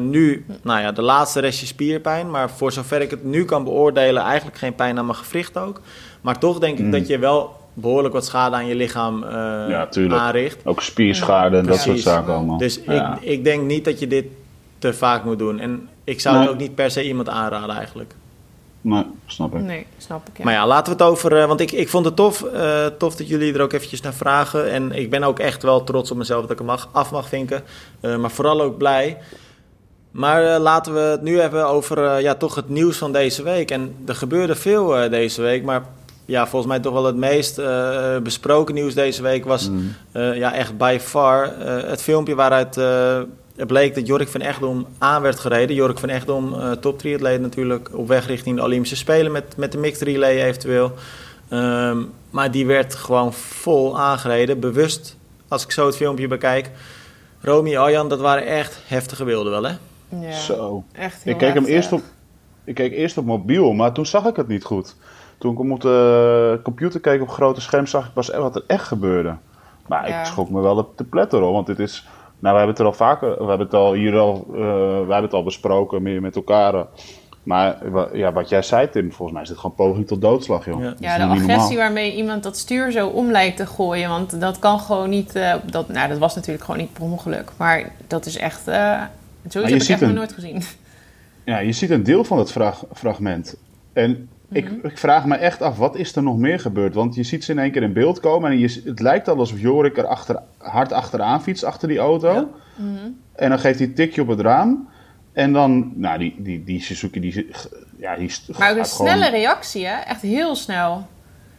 [0.00, 2.30] Nu, nou ja, de laatste restje spierpijn.
[2.30, 5.80] Maar voor zover ik het nu kan beoordelen, eigenlijk geen pijn aan mijn gewricht ook.
[6.20, 6.90] Maar toch denk ik mm.
[6.90, 9.30] dat je wel behoorlijk wat schade aan je lichaam uh,
[9.68, 10.58] ja, aanricht.
[10.64, 12.58] Ook spierschade en dat soort zaken allemaal.
[12.58, 14.24] Dus ik, ik denk niet dat je dit
[14.78, 15.60] te vaak moet doen.
[15.60, 18.14] En ik zou het ook niet per se iemand aanraden eigenlijk.
[18.80, 19.60] Nee, snap ik.
[19.60, 20.38] Nee, snap ik.
[20.38, 20.44] Ja.
[20.44, 21.40] Maar ja, laten we het over.
[21.40, 24.14] Uh, want ik, ik vond het tof, uh, tof dat jullie er ook eventjes naar
[24.14, 24.70] vragen.
[24.70, 27.28] En ik ben ook echt wel trots op mezelf dat ik hem mag, af mag
[27.28, 27.62] vinken.
[28.00, 29.18] Uh, maar vooral ook blij.
[30.10, 33.70] Maar laten we het nu hebben over ja, toch het nieuws van deze week.
[33.70, 35.64] En er gebeurde veel deze week.
[35.64, 35.82] Maar
[36.26, 39.94] ja, volgens mij toch wel het meest uh, besproken nieuws deze week was mm.
[40.12, 42.74] uh, ja, echt by far uh, het filmpje waaruit
[43.56, 45.76] het bleek dat Jorik van Echtdom aan werd gereden.
[45.76, 49.78] Jorik van Echtdom, top triatleet natuurlijk, op weg richting de Olympische Spelen met, met de
[49.78, 50.92] mixed relay eventueel.
[51.50, 55.16] Um, maar die werd gewoon vol aangereden, bewust,
[55.48, 56.70] als ik zo het filmpje bekijk.
[57.40, 59.72] Romy Arjan, dat waren echt heftige beelden wel, hè?
[60.20, 60.84] Ja, zo.
[60.92, 62.02] Echt ik keek hem eerst op,
[62.64, 64.94] ik keek eerst op mobiel, maar toen zag ik het niet goed.
[65.38, 68.84] Toen ik op de computer keek op grote scherm, zag ik pas wat er echt
[68.84, 69.34] gebeurde.
[69.86, 72.06] Maar ik schrok me wel de, de pletter hoor, want dit is...
[72.38, 74.96] Nou, we hebben het er al vaker, we hebben het al hier al, uh, we
[74.96, 76.86] hebben het al besproken meer met elkaar.
[77.42, 77.76] Maar
[78.12, 80.82] ja, wat jij zei, Tim, volgens mij is dit gewoon poging tot doodslag, joh.
[80.82, 84.08] Ja, ja de agressie waarmee iemand dat stuur zo om lijkt te gooien.
[84.08, 85.36] Want dat kan gewoon niet.
[85.36, 87.52] Uh, dat, nou, dat was natuurlijk gewoon niet per ongeluk.
[87.56, 88.68] Maar dat is echt.
[88.68, 89.02] Uh,
[89.48, 90.62] zoiets heb ik echt nog nooit gezien.
[91.44, 92.52] Ja, je ziet een deel van het
[92.92, 93.56] fragment.
[93.92, 96.94] En ik, ik, vraag me echt af, wat is er nog meer gebeurd?
[96.94, 99.38] Want je ziet ze in één keer in beeld komen en je, het lijkt al
[99.38, 102.32] alsof Jorik er achter, hard achteraan fietst, achter die auto.
[102.32, 102.46] Ja.
[102.74, 103.10] Mhm.
[103.34, 104.88] En dan geeft hij een tikje op het raam.
[105.32, 107.50] En dan, nou, die, die, die Suzuki, die,
[107.96, 109.96] ja, die Maar ook een snelle reactie, hè?
[109.96, 111.06] Echt heel snel.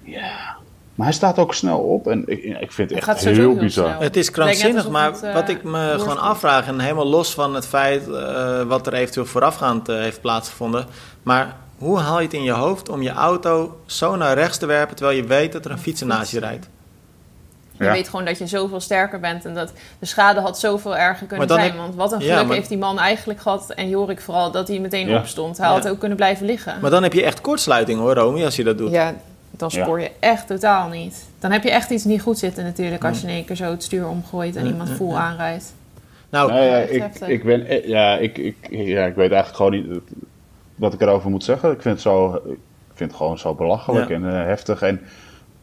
[0.03, 0.55] Ja.
[0.95, 4.01] Maar hij staat ook snel op en ik, ik vind het, echt heel, bizar.
[4.01, 6.67] het is krankzinnig, maar het, uh, wat ik me gewoon afvraag...
[6.67, 10.86] en helemaal los van het feit uh, wat er eventueel voorafgaand uh, heeft plaatsgevonden...
[11.23, 14.65] maar hoe haal je het in je hoofd om je auto zo naar rechts te
[14.65, 16.67] werpen terwijl je weet dat er een fietser naast je rijdt?
[17.71, 21.27] Je weet gewoon dat je zoveel sterker bent en dat de schade had zoveel erger
[21.27, 21.75] kunnen zijn.
[21.75, 25.17] want wat een geluk heeft die man eigenlijk gehad, en Jorik vooral, dat hij meteen
[25.17, 25.57] opstond.
[25.57, 26.77] Hij had ook kunnen blijven liggen.
[26.81, 28.91] Maar dan heb je echt kortsluiting hoor, Romy, als je dat doet.
[28.91, 29.15] Ja,
[29.51, 31.25] dan spoor je echt totaal niet.
[31.39, 33.71] Dan heb je echt iets niet goed zitten natuurlijk, als je in één keer zo
[33.71, 35.73] het stuur omgooit en iemand vol aanrijdt.
[36.29, 40.01] Nou, ja, ik, ik, ben, ja, ik, ik, ja, ik weet eigenlijk gewoon niet
[40.77, 41.71] wat ik erover moet zeggen.
[41.71, 44.81] Ik vind het, zo, ik vind het gewoon zo belachelijk en uh, heftig.
[44.81, 45.01] En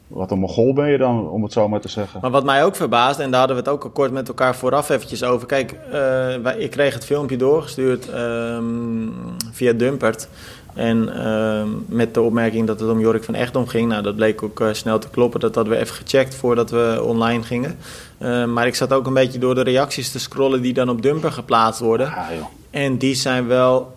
[0.07, 2.21] wat een mogol ben je dan, om het zo maar te zeggen.
[2.21, 4.57] Maar wat mij ook verbaast, en daar hadden we het ook al kort met elkaar
[4.57, 5.47] vooraf eventjes over.
[5.47, 9.13] Kijk, uh, ik kreeg het filmpje doorgestuurd um,
[9.53, 10.29] via Dumpert.
[10.75, 13.89] En uh, met de opmerking dat het om Jorik van Echtdom ging.
[13.89, 15.41] Nou, dat bleek ook uh, snel te kloppen.
[15.41, 17.79] Dat hadden we even gecheckt voordat we online gingen.
[18.19, 21.03] Uh, maar ik zat ook een beetje door de reacties te scrollen die dan op
[21.03, 22.07] Dumper geplaatst worden.
[22.07, 22.27] Ah,
[22.71, 23.95] en die zijn wel,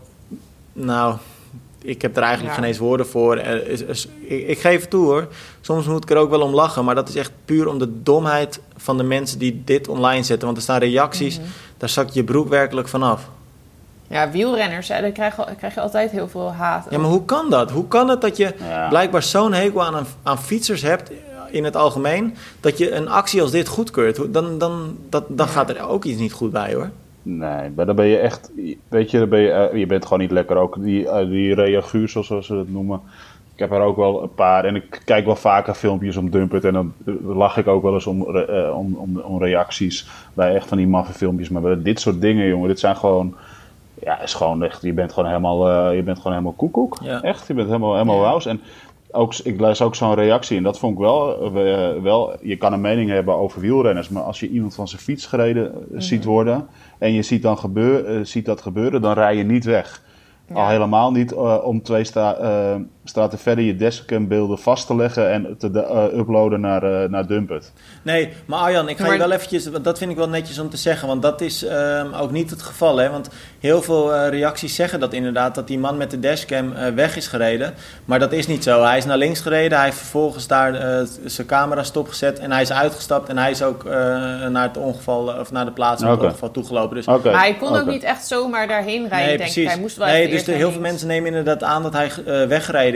[0.77, 1.15] nou,
[1.81, 3.37] ik heb er eigenlijk geen eens woorden voor.
[3.37, 5.27] Ik, ik, geef het toe hoor.
[5.61, 6.85] Soms moet ik er ook wel om lachen.
[6.85, 10.45] Maar dat is echt puur om de domheid van de mensen die dit online zetten.
[10.45, 11.53] Want er staan reacties, mm-hmm.
[11.77, 13.29] daar zakt je broek werkelijk vanaf.
[14.07, 16.87] Ja, wielrenners, hè, daar krijg, krijg, je altijd heel veel haat.
[16.89, 17.71] Ja, maar hoe kan dat?
[17.71, 18.53] Hoe kan het dat je
[18.89, 21.11] blijkbaar zo'n hekel aan, aan fietsers hebt
[21.51, 22.35] in het algemeen...
[22.59, 24.33] dat je een actie als dit goedkeurt?
[24.33, 26.89] Dan, dan, dat, dan gaat er ook iets niet goed bij, hoor.
[27.27, 28.51] Nee, maar dan ben je echt...
[28.87, 30.57] Weet je, dan ben je, eh, je bent gewoon niet lekker.
[30.57, 33.01] Ook die, uh, die reaguur, zoals ze dat noemen...
[33.53, 36.65] Ik heb er ook wel een paar en ik kijk wel vaker filmpjes om Dumpet
[36.65, 40.67] en dan lach ik ook wel eens om, uh, om, om, om, reacties bij echt
[40.67, 41.49] van die maffe filmpjes.
[41.49, 43.35] Maar bij dit soort dingen, jongen, dit zijn gewoon
[43.93, 46.97] ja, is gewoon echt, je bent gewoon helemaal, je bent gewoon helemaal koekoek.
[47.03, 47.21] Ja.
[47.21, 48.49] Echt, je bent helemaal, helemaal ja.
[48.49, 48.61] En
[49.17, 52.73] ook, ik lees ook zo'n reactie en dat vond ik wel, uh, wel, je kan
[52.73, 56.01] een mening hebben over wielrenners, maar als je iemand van zijn fiets gereden mm.
[56.01, 60.05] ziet worden en je ziet, dan gebeur, ziet dat gebeuren, dan rij je niet weg.
[60.53, 62.37] Al helemaal niet om twee sta,
[63.07, 67.71] straten verder je dashcam-beelden vast te leggen en te uh, uploaden naar, naar Dumpet.
[68.01, 70.77] Nee, maar Arjan, ik ga je wel eventjes, dat vind ik wel netjes om te
[70.77, 72.97] zeggen, want dat is ehm, ook niet het geval.
[72.97, 73.09] Hè?
[73.09, 77.27] Want heel veel reacties zeggen dat inderdaad, dat die man met de dashcam weg is
[77.27, 77.73] gereden.
[78.05, 78.83] Maar dat is niet zo.
[78.83, 82.71] Hij is naar links gereden, hij heeft vervolgens daar zijn camera stopgezet en hij is
[82.71, 83.83] uitgestapt en hij is ook
[84.49, 86.23] naar het ongeval, of naar de plaats van okay.
[86.23, 86.95] het ongeval toegelopen.
[86.95, 87.31] Dus, okay.
[87.31, 89.67] Maar hij kon ook niet echt zomaar daarheen rijden, nee, denk ik.
[89.67, 92.47] Hij moest wel nee, dus de, heel veel mensen nemen inderdaad aan dat hij uh,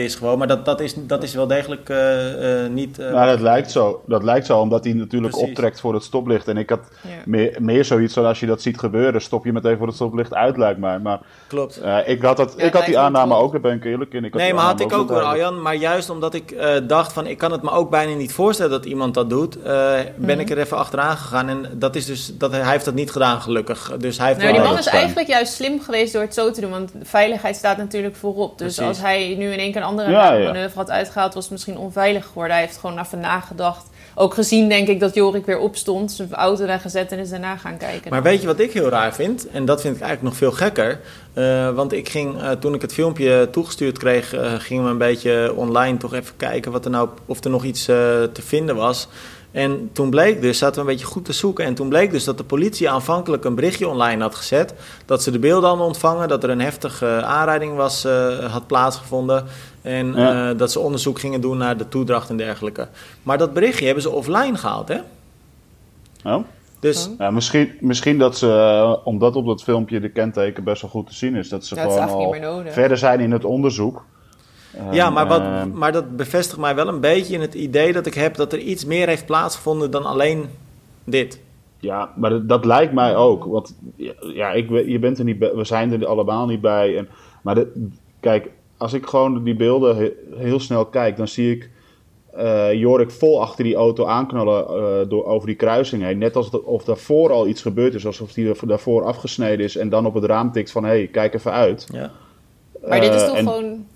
[0.04, 0.38] is gewoon.
[0.38, 2.96] Maar dat, dat, is, dat is wel degelijk uh, uh, niet...
[2.96, 5.50] nou, dat lijkt, zo, dat lijkt zo, omdat hij natuurlijk Precies.
[5.50, 6.48] optrekt voor het stoplicht.
[6.48, 7.10] En ik had ja.
[7.24, 10.34] meer, meer zoiets van als je dat ziet gebeuren, stop je meteen voor het stoplicht
[10.34, 10.98] uit, lijkt mij.
[10.98, 11.82] Maar, Klopt.
[12.06, 14.24] ik had, dat, ja, ik had die aanname ook, daar ben ik eerlijk in.
[14.24, 15.62] Ik nee, maar had ik ook wel, Arjan.
[15.62, 18.84] Maar juist omdat ik dacht van, ik kan het me ook bijna niet voorstellen dat
[18.84, 20.40] iemand dat doet, ben mm -hmm.
[20.40, 21.48] ik er even achteraan gegaan.
[21.48, 23.92] En dat is dus, dat, hij heeft dat niet gedaan gelukkig.
[23.98, 26.60] Dus hij heeft nou, die man is eigenlijk juist slim geweest door het zo te
[26.60, 28.58] doen, want veiligheid staat natuurlijk voorop.
[28.58, 28.88] Dus Precies.
[28.88, 30.68] als hij nu in één keer een andere ja, ja.
[30.74, 32.52] had uitgehaald, was het misschien onveilig geworden.
[32.56, 33.90] Hij heeft gewoon even nagedacht.
[34.14, 37.76] Ook gezien, denk ik, dat Jorik weer opstond, zijn auto weggezet en is daarna gaan
[37.76, 38.10] kijken.
[38.10, 39.48] Maar weet je wat ik heel raar vind?
[39.48, 41.00] En dat vind ik eigenlijk nog veel gekker.
[41.34, 44.98] Uh, want ik ging, uh, toen ik het filmpje toegestuurd kreeg, uh, gingen we een
[44.98, 49.08] beetje online toch even kijken wat er nou, of er nog iets te vinden was.
[49.52, 51.64] En toen bleek dus, zaten we een beetje goed te zoeken.
[51.64, 54.74] En toen bleek dus dat de politie aanvankelijk een berichtje online had gezet.
[55.06, 59.44] Dat ze de beelden hadden ontvangen, dat er een heftige aanrijding was, uh, had plaatsgevonden.
[59.82, 60.50] En ja.
[60.50, 62.88] uh, dat ze onderzoek gingen doen naar de toedracht en dergelijke.
[63.22, 64.98] Maar dat berichtje hebben ze offline gehaald, hè?
[66.24, 66.44] Oh.
[66.80, 70.90] Dus, ja, misschien, misschien dat ze, uh, omdat op dat filmpje de kenteken best wel
[70.90, 74.04] goed te zien is, dat ze ja, gewoon al verder zijn in het onderzoek.
[74.90, 78.06] Ja, maar, wat, ehm, maar dat bevestigt mij wel een beetje in het idee dat
[78.06, 80.46] ik heb dat er iets meer heeft plaatsgevonden dan alleen
[81.04, 81.40] dit.
[81.78, 83.44] Ja, maar dat, dat lijkt mij ook.
[83.44, 83.76] Want
[84.34, 86.96] ja, ik, je bent er niet bij, we zijn er allemaal niet bij.
[86.98, 87.08] En,
[87.42, 87.88] maar de,
[88.20, 91.70] kijk, als ik gewoon die beelden heel, heel snel kijk, dan zie ik
[92.36, 96.18] uh, Jorik vol achter die auto aanknallen uh, door, over die kruising heen.
[96.18, 100.14] Net alsof daarvoor al iets gebeurd is, alsof hij daarvoor afgesneden is en dan op
[100.14, 101.86] het raam tikt van hé, hey, kijk even uit.
[101.92, 102.10] Ja.
[102.88, 103.86] Maar dit is toch en, gewoon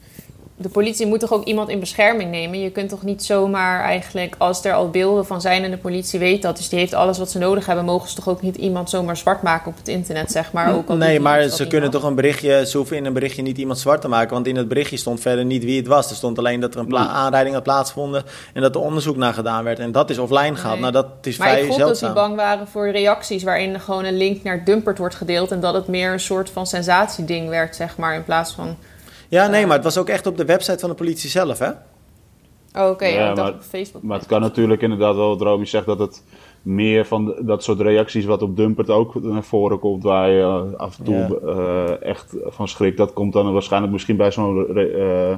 [0.59, 2.61] de politie moet toch ook iemand in bescherming nemen?
[2.61, 6.19] Je kunt toch niet zomaar eigenlijk, als er al beelden van zijn en de politie
[6.19, 8.57] weet dat, dus die heeft alles wat ze nodig hebben, mogen ze toch ook niet
[8.57, 10.75] iemand zomaar zwart maken op het internet, zeg maar?
[10.75, 13.59] Ook al nee, maar ze kunnen toch een berichtje, ze hoeven in een berichtje niet
[13.59, 16.11] iemand zwart te maken, want in het berichtje stond verder niet wie het was.
[16.11, 19.65] Er stond alleen dat er een aanrijding had plaatsgevonden en dat er onderzoek naar gedaan
[19.65, 19.79] werd.
[19.79, 20.57] En dat is offline nee.
[20.57, 20.81] gehaald.
[20.81, 24.17] Nou, dat is maar vrij ik dat die bang waren voor reacties waarin gewoon een
[24.17, 27.97] link naar Dumpert wordt gedeeld en dat het meer een soort van sensatieding werd, zeg
[27.97, 28.77] maar, in plaats van...
[29.29, 31.69] Ja, nee, maar het was ook echt op de website van de politie zelf, hè?
[31.69, 33.15] Oh, Oké, okay.
[33.15, 34.03] ja, maar, op Facebook.
[34.03, 36.23] Maar het kan natuurlijk inderdaad wel, wat Romy zegt, dat het
[36.63, 40.99] meer van dat soort reacties wat op Dumpert ook naar voren komt, waar je af
[40.99, 41.53] en toe ja.
[41.53, 42.97] uh, echt van schrikt.
[42.97, 45.35] Dat komt dan waarschijnlijk misschien bij zo'n uh,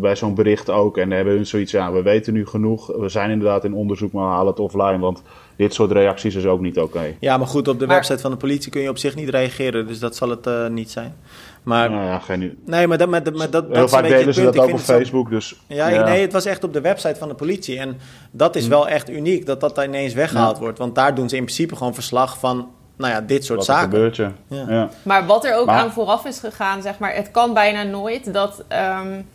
[0.00, 0.96] bij zo'n bericht ook.
[0.96, 2.86] En hebben hun zoiets, ja, we weten nu genoeg.
[2.86, 4.98] We zijn inderdaad in onderzoek, maar we halen het offline.
[4.98, 5.22] Want
[5.56, 7.14] dit soort reacties is ook niet oké.
[7.20, 9.86] Ja, maar goed, op de website van de politie kun je op zich niet reageren.
[9.86, 11.14] Dus dat zal het uh, niet zijn.
[11.62, 12.58] Maar, nou ja, geen...
[12.64, 15.30] Nee, maar dat, maar, maar dat, Heel vaak delen ze dat ook op Facebook.
[15.30, 17.78] Dus, ja, ja, nee, het was echt op de website van de politie.
[17.78, 17.98] En
[18.30, 18.70] dat is hm.
[18.70, 20.78] wel echt uniek, dat dat ineens weggehaald wordt.
[20.78, 23.90] Want daar doen ze in principe gewoon verslag van nou ja, dit soort wat zaken.
[23.90, 24.32] Gebeurt, ja.
[24.48, 24.88] Ja.
[25.02, 28.64] Maar wat er ook aan vooraf is gegaan, zeg maar, het kan bijna nooit dat,
[29.00, 29.26] um,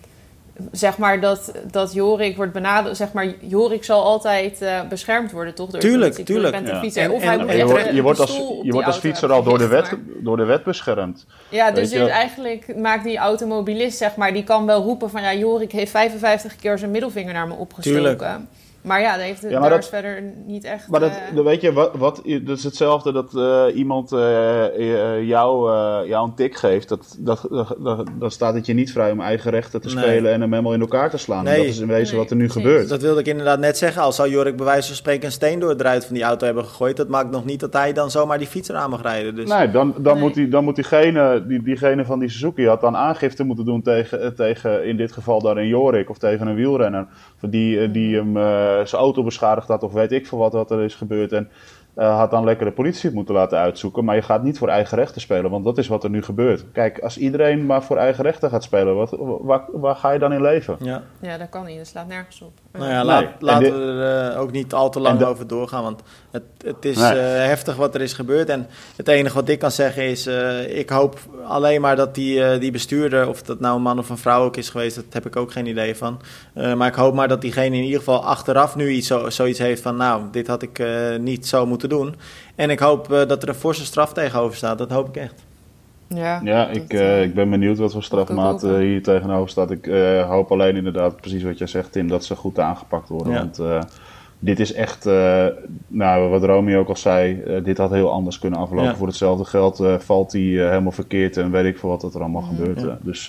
[0.72, 2.98] zeg maar, dat, dat Jorik wordt benaderd.
[2.98, 5.70] Zeg maar, Jorik zal altijd uh, beschermd worden, toch?
[5.70, 6.56] Door tuurlijk, tuurlijk.
[6.56, 7.12] Je bent een fietser.
[7.12, 9.68] Of hij moet je, wordt, je wordt als, je wordt als fietser al door de,
[9.68, 11.26] wet, door de wet beschermd.
[11.50, 15.34] Ja, dus, dus eigenlijk maakt die automobilist, zeg maar, die kan wel roepen van ja,
[15.34, 18.18] Jorik heeft 55 keer zijn middelvinger naar me opgestoken.
[18.18, 18.40] Tuurlijk.
[18.82, 20.88] Maar ja, dat heeft ja, daar is verder niet echt...
[20.88, 21.44] Maar dat, uh...
[21.44, 24.20] weet je, wat, wat, dat is hetzelfde dat uh, iemand uh,
[25.28, 25.72] jou,
[26.08, 26.90] jou een tik geeft.
[26.90, 27.48] Dat, dat,
[27.80, 30.04] dat, dat, staat het je niet vrij om eigen rechten te nee.
[30.04, 31.44] spelen en hem helemaal in elkaar te slaan.
[31.44, 31.58] Nee.
[31.58, 32.22] Dat is in wezen nee.
[32.22, 32.90] wat er nu gebeurt.
[32.90, 34.02] Dat wilde ik inderdaad net zeggen.
[34.02, 36.46] Al zou Jorik bij wijze van spreken een steen door het ruit van die auto
[36.46, 36.98] hebben gegooid...
[36.98, 39.36] dat maakt nog niet dat hij dan zomaar die fietser aan mag rijden.
[39.36, 39.50] Dus...
[39.50, 42.98] Nee, dan, dan, Moet die, dan moet diegene, die, diegene van die Suzuki had dan
[42.98, 47.08] aangifte moeten doen tegen, tegen in dit geval dan een Jorik of tegen een wielrenner...
[47.50, 48.38] Die, die hem
[48.84, 51.32] zijn auto beschadigd had of weet ik veel wat, wat er is gebeurd.
[51.32, 51.50] En
[51.98, 54.06] uh, had dan lekker de politie moeten laten uitzoeken.
[54.06, 56.66] Maar je gaat niet voor eigen rechten spelen, want dat is wat er nu gebeurt.
[56.72, 60.34] Kijk, als iedereen maar voor eigen rechten gaat spelen, wat, waar, waar ga je dan
[60.34, 60.76] in leven?
[60.80, 61.78] Ja, ja dat kan niet.
[61.78, 62.52] Dat slaat nergens op.
[62.72, 66.02] Nou ja, laat, laten we er uh, ook niet al te lang over doorgaan, want
[66.32, 67.16] het, het is nee.
[67.16, 68.50] uh, heftig wat er is gebeurd.
[68.50, 70.28] En het enige wat ik kan zeggen is,
[70.68, 74.18] ik hoop alleen maar dat die, die bestuurder, of dat nou een man of een
[74.18, 76.22] vrouw ook is geweest, dat heb ik ook geen idee van.
[76.54, 79.82] maar ik hoop maar dat diegene in ieder geval achteraf nu iets, zo, zoiets heeft
[79.82, 80.84] van, nou, dit had ik
[81.20, 82.16] niet zo moeten doen.
[82.56, 84.78] En ik hoop uh, dat er een forse straf tegenover staat.
[84.78, 85.44] Dat hoop ik echt.
[86.08, 89.72] Ja, ja ik, uh, ik ben benieuwd wat voor strafmaat uh, hier tegenover staat.
[89.72, 89.86] Ik
[90.28, 93.34] hoop alleen inderdaad, precies wat jij zegt, Tim, dat ze goed aangepakt worden.
[93.34, 93.40] Ja.
[93.40, 93.86] Want
[94.40, 95.06] dit is echt,
[95.88, 98.86] nou, wat Romy ook al zei, dit had heel anders kunnen aflopen.
[98.86, 98.96] Ja.
[98.96, 102.86] Voor hetzelfde geld valt hij helemaal verkeerd en weet ik veel wat er allemaal gebeurt.
[103.02, 103.26] Dus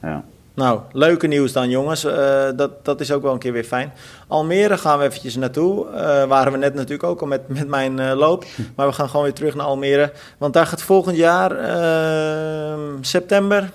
[0.00, 0.24] ja.
[0.54, 2.04] Nou, leuke nieuws dan jongens.
[2.04, 3.92] Uh, dat, dat is ook wel een keer weer fijn.
[4.28, 5.86] Almere gaan we eventjes naartoe.
[5.86, 8.44] Uh, waren we net natuurlijk ook al met, met mijn uh, loop.
[8.76, 10.12] Maar we gaan gewoon weer terug naar Almere.
[10.38, 13.70] Want daar gaat volgend jaar, ehm, september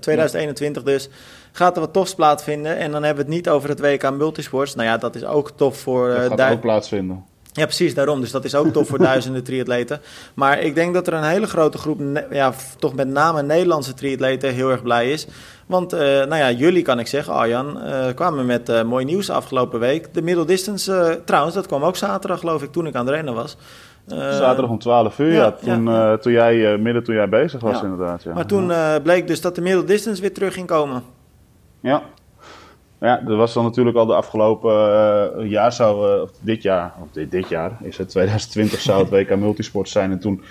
[0.00, 1.08] 2021 dus,
[1.52, 2.76] gaat er wat tofs plaatsvinden.
[2.76, 4.74] En dan hebben we het niet over het WK Multisports.
[4.74, 6.08] Nou ja, dat is ook tof voor...
[6.08, 7.24] dat gaat ook plaatsvinden.
[7.56, 8.20] Ja, precies, daarom.
[8.20, 10.00] Dus dat is ook tof voor duizenden triatleten.
[10.34, 14.54] Maar ik denk dat er een hele grote groep, ja, toch met name Nederlandse triatleten,
[14.54, 15.26] heel erg blij is.
[15.66, 19.30] Want, uh, nou ja, jullie kan ik zeggen, Arjan, uh, kwamen met uh, mooi nieuws
[19.30, 20.14] afgelopen week.
[20.14, 23.34] De middle distance, trouwens, dat kwam ook zaterdag, geloof ik, toen ik aan het rennen
[23.34, 23.56] was.
[24.06, 25.42] Zaterdag om 12 uur, ja.
[25.42, 26.16] ja toen, ja.
[26.16, 28.22] toen jij, midden toen jij bezig was, inderdaad.
[28.22, 28.34] Ja.
[28.34, 31.02] Maar toen bleek dus dat de middle distance weer terug ging komen.
[31.80, 32.02] Ja,
[33.04, 34.72] ja, er was dan natuurlijk al de afgelopen
[35.40, 39.00] uh, jaar zou, uh, of dit jaar, of dit, dit, jaar is het 2020 zou
[39.00, 40.10] het WK Multisport zijn.
[40.10, 40.42] En toen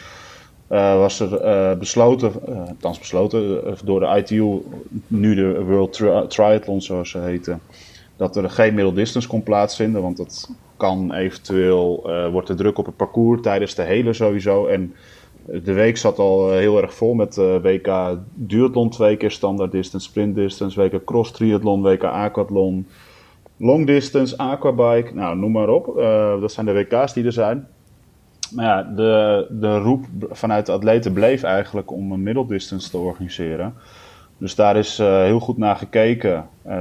[0.69, 2.31] uh, was er besloten,
[2.67, 4.61] althans besloten, door de ITU,
[5.07, 7.61] nu de World Tri Triathlon zoals ze heten,
[8.17, 10.01] dat er geen middle distance kon plaatsvinden.
[10.01, 14.67] Want dat kan eventueel, wordt er druk op het parcours tijdens de hele sowieso.
[14.67, 14.93] En
[15.45, 19.71] de week zat al eh, heel erg vol met uh, WK duathlon twee keer standaard
[19.71, 22.87] distance, sprint distance, WK cross triathlon, WK aquathlon,
[23.57, 25.87] long distance, aquabike, nou noem maar op.
[25.97, 27.67] Uh, dat zijn de WK's die er zijn.
[28.51, 33.73] Maar ja, de, de roep vanuit de atleten bleef eigenlijk om een middeldistance te organiseren.
[34.43, 36.47] Dus daar is uh, heel goed naar gekeken.
[36.67, 36.73] Uh,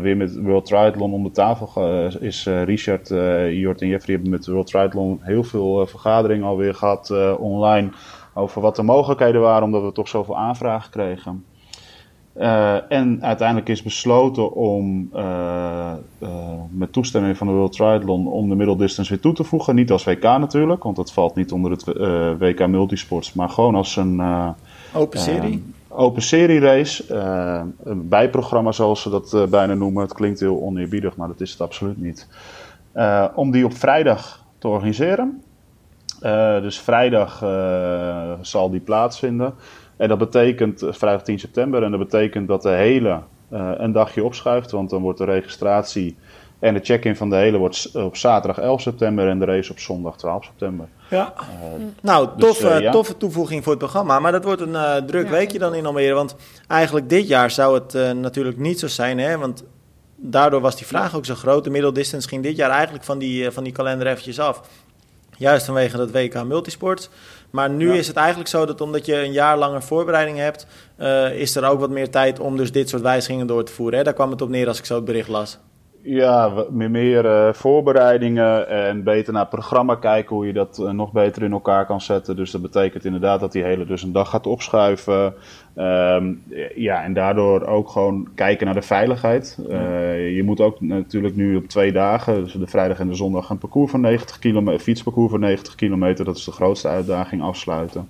[0.00, 3.08] weer met World Triathlon om de tafel uh, is Richard,
[3.50, 7.90] Jort en Jeffrey hebben met World Triathlon heel veel vergaderingen alweer gehad online.
[8.34, 11.44] Over wat de mogelijkheden waren, omdat we toch zoveel aanvragen kregen.
[12.88, 15.10] en uiteindelijk is besloten om
[16.70, 19.74] met toestemming van de World Triathlon om de middeldistance weer toe te voegen.
[19.74, 21.84] Niet als WK natuurlijk, want dat valt niet onder het
[22.38, 24.22] WK Multisports, maar gewoon als een...
[24.94, 25.62] Open serie?
[26.00, 27.04] Open serie race.
[27.10, 30.02] Uh, een bijprogramma zoals ze dat uh, bijna noemen.
[30.02, 32.28] Het klinkt heel oneerbiedig, maar dat is het absoluut niet.
[32.94, 35.42] Uh, om die op vrijdag te organiseren.
[36.62, 37.38] dus vrijdag
[38.40, 39.54] zal die plaatsvinden.
[39.96, 41.82] En dat betekent vrijdag 10 september.
[41.82, 44.70] En dat betekent dat de hele een dagje opschuift.
[44.70, 46.16] Want dan wordt de registratie
[46.60, 49.78] en de check-in van de hele wordt op zaterdag 11 september en de race op
[49.78, 50.88] zondag 12 september.
[51.10, 54.18] Ja, uh, nou, dus, uh, toffe toevoeging voor het programma.
[54.18, 56.14] Maar dat wordt een uh, druk ja, weekje dan in Almere.
[56.14, 56.36] Want
[56.68, 59.18] eigenlijk dit jaar zou het natuurlijk niet zo zijn.
[59.18, 59.38] Hè?
[59.38, 59.64] Want
[60.16, 61.64] daardoor was die vraag ook zo groot.
[61.64, 64.60] De middeldistance ging dit jaar eigenlijk van die, van die kalender eventjes af.
[65.36, 67.08] Juist vanwege dat WK Multisports.
[67.50, 70.66] Maar nu is het eigenlijk zo dat omdat je een jaar langer voorbereiding hebt,
[71.34, 73.98] is er ook wat meer tijd om dus dit soort wijzigingen door te voeren.
[73.98, 74.04] Hè?
[74.04, 75.58] Daar kwam het op neer als ik zo het bericht las.
[76.02, 80.90] Ja, meer, meer uh, voorbereidingen en beter naar het programma kijken hoe je dat uh,
[80.90, 82.36] nog beter in elkaar kan zetten.
[82.36, 85.34] Dus dat betekent inderdaad dat die hele dus een dag gaat opschuiven.
[85.76, 86.42] Um,
[86.74, 89.58] ja, en daardoor ook gewoon kijken naar de veiligheid.
[89.68, 93.50] Uh, je moet ook natuurlijk nu op twee dagen, dus de vrijdag en de zondag,
[93.50, 96.24] een parcours van 90 kilometer, fietsparcours van 90 kilometer.
[96.24, 98.08] Dat is de grootste uitdaging afsluiten.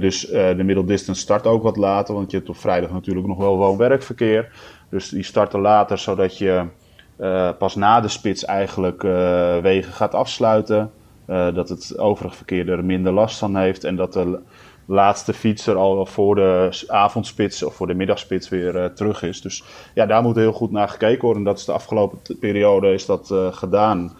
[0.00, 3.56] dus de middeldistance start ook wat later, want je hebt op vrijdag natuurlijk nog wel
[3.56, 4.48] woon-werkverkeer.
[4.94, 6.64] Dus die starten later, zodat je
[7.20, 10.90] uh, pas na de spits eigenlijk uh, wegen gaat afsluiten.
[11.26, 13.84] Uh, dat het overig verkeer er minder last van heeft.
[13.84, 14.38] En dat de
[14.84, 19.40] laatste fietser al voor de avondspits of voor de middagspits weer terug is.
[19.40, 21.38] Dus ja, daar moet heel goed naar gekeken worden.
[21.38, 24.16] En dat is de afgelopen periode is dat gedaan.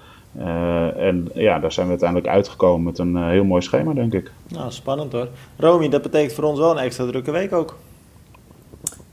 [0.96, 4.32] en ja, daar zijn we uiteindelijk uitgekomen met een heel mooi schema, denk ik.
[4.48, 5.28] Nou, spannend hoor.
[5.56, 7.74] Romy, dat betekent voor ons wel een extra drukke week ook.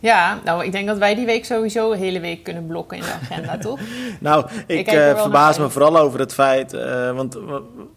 [0.02, 3.04] Ja, nou, ik denk dat wij die week sowieso een hele week kunnen blokken in
[3.04, 3.80] de agenda, toch?
[4.20, 7.38] nou, ik, ik uh, verbaas me vooral over het feit, uh, want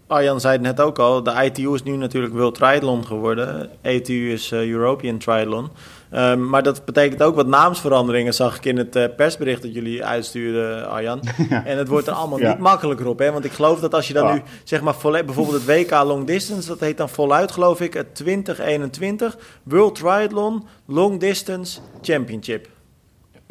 [0.07, 3.71] Arjan zei het net ook al, de ITU is nu natuurlijk World Triathlon geworden.
[3.83, 5.71] ETU is uh, European Triathlon.
[6.17, 10.05] Um, maar dat betekent ook wat naamsveranderingen, zag ik in het uh, persbericht dat jullie
[10.05, 11.21] uitstuurden, Arjan.
[11.65, 12.49] En het wordt er allemaal ja.
[12.49, 13.33] niet makkelijker op, hè?
[13.33, 16.69] Want ik geloof dat als je dan nu, zeg maar, bijvoorbeeld het WK Long Distance,
[16.69, 22.69] dat heet dan voluit, geloof ik, het 2021 World Triathlon Long Distance Championship.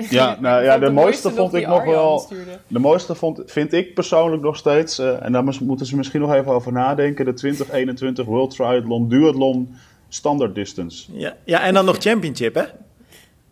[0.09, 2.27] Ja, nou ja, de mooiste vond ik nog wel.
[2.67, 4.99] De mooiste vond, vind ik persoonlijk nog steeds.
[4.99, 7.25] Uh, en daar moeten ze misschien nog even over nadenken.
[7.25, 9.75] De 2021 World Triathlon Duathlon
[10.13, 11.11] Standard Distance.
[11.17, 12.63] Ja, ja en dan nog Championship, hè?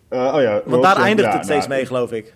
[0.10, 2.34] Uh, oh ja, Want daar eindigt ja, het steeds nou, mee, geloof ik.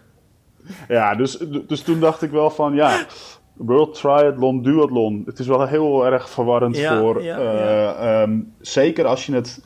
[0.88, 3.06] Ja, dus, dus toen dacht ik wel van ja.
[3.54, 5.24] World Triathlon, Duathlon.
[5.26, 7.24] Het is wel heel erg verwarrend ja, voor.
[7.24, 9.64] Ja, uh, um, zeker als je het.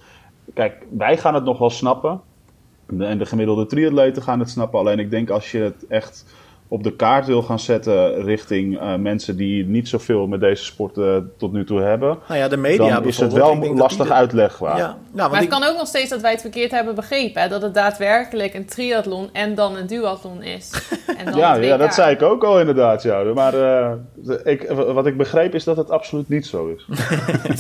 [0.54, 2.22] Kijk, wij gaan het nog wel snappen.
[2.98, 4.80] En de gemiddelde triatleten gaan het snappen.
[4.80, 6.26] Alleen ik denk als je het echt
[6.72, 10.98] op de kaart wil gaan zetten richting uh, mensen die niet zoveel met deze sport
[10.98, 12.18] uh, tot nu toe hebben.
[12.28, 14.16] Nou ja, de media dan is het wel lastig die...
[14.16, 14.78] uitlegbaar.
[14.78, 14.98] Ja.
[15.12, 17.42] Nou, maar het kan ook nog steeds dat wij het verkeerd hebben begrepen.
[17.42, 17.48] Hè?
[17.48, 20.72] Dat het daadwerkelijk een triathlon en dan een duathlon is.
[21.18, 23.04] En dan ja, ja, dat zei ik ook al inderdaad.
[23.04, 23.24] Ja.
[23.24, 23.92] Maar uh,
[24.44, 26.86] ik, wat ik begreep is dat het absoluut niet zo is.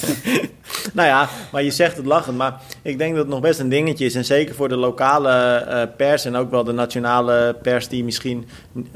[0.93, 2.38] nou ja, maar je zegt het lachend.
[2.38, 4.15] Maar ik denk dat het nog best een dingetje is.
[4.15, 8.48] En zeker voor de lokale pers en ook wel de nationale pers die misschien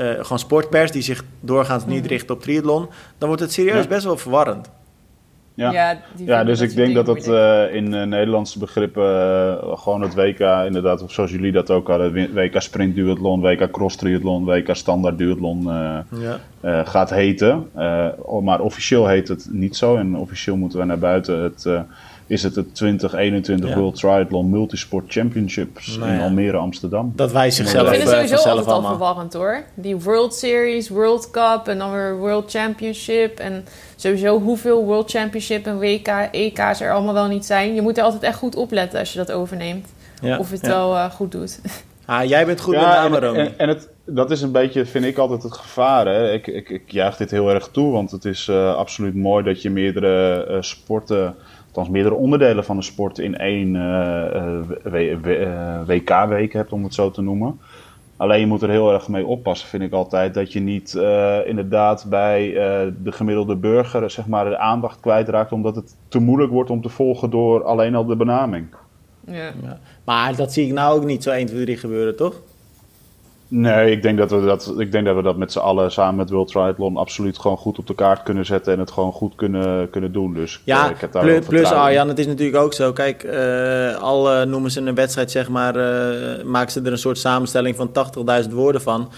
[0.04, 2.08] uh, gewoon sportpers die zich doorgaans niet mhm.
[2.08, 4.70] richt op triathlon, dan wordt het serieus best wel verwarrend.
[5.56, 10.02] Ja, ja, ja dus ik denk dat dat uh, in uh, Nederlandse begrippen uh, gewoon
[10.02, 14.76] het WK, inderdaad, zoals jullie dat ook hadden, WK Sprint Duathlon, WK Cross Triathlon, WK
[14.76, 15.64] Standaard Duathlon
[16.20, 16.84] ja.
[16.84, 17.70] gaat heten.
[18.42, 21.68] maar officieel heet het niet zo en officieel moeten we naar buiten het
[22.34, 27.14] is het het 2021 World Triathlon Multisport Championships nou in Almere, Amsterdam.
[27.16, 29.64] Dat wij zichzelf Ik vind het sowieso altijd al verwarrend hoor.
[29.74, 33.40] Die World Series, World Cup en dan weer World Championship.
[33.40, 33.66] En
[33.96, 37.76] sowieso hoeveel World Championship en WK, EK's er allemaal wel niet zijn.
[37.76, 39.88] Je moet er altijd echt goed opletten als je dat overneemt.
[40.40, 41.60] Of je het wel uh, goed doet.
[42.06, 45.06] Ah, jij bent goed ja, met namen, En, en, het, dat is een beetje, vind
[45.06, 46.06] ik altijd het gevaar.
[46.06, 46.32] Hè.
[46.32, 49.62] Ik, ik, ik juich dit heel erg toe, want het is uh, absoluut mooi dat
[49.62, 51.36] je meerdere uh, sporten
[51.74, 57.12] althans meerdere onderdelen van de sport in één uh, uh, WK-week hebt, om het zo
[57.12, 57.60] te noemen.
[58.18, 60.94] Alleen je moet er heel erg mee oppassen, vind ik altijd, dat je niet
[61.46, 62.52] inderdaad bij
[63.04, 66.90] de gemiddelde burger zeg maar, de aandacht kwijtraakt, omdat het te moeilijk wordt om te
[66.90, 68.68] volgen door alleen al de benaming.
[69.26, 69.52] Ja.
[69.62, 69.80] ja.
[70.04, 72.42] Maar dat zie ik nou ook niet zo 1, 2, 3 gebeuren, toch?
[73.56, 76.16] Nee, ik denk dat we dat, ik denk dat, we dat met z'n allen samen
[76.16, 79.36] met World Triathlon absoluut gewoon goed op de kaart kunnen zetten en het gewoon goed
[79.36, 80.34] kunnen, kunnen doen.
[80.34, 82.94] Dus ja, ik heb daar plus, plus Arjan, het is natuurlijk ook zo.
[82.94, 86.98] Kijk, uh, al uh, noemen ze een wedstrijd, zeg maar, uh, maken ze er een
[86.98, 87.90] soort samenstelling van
[88.44, 89.12] 80.000 woorden van.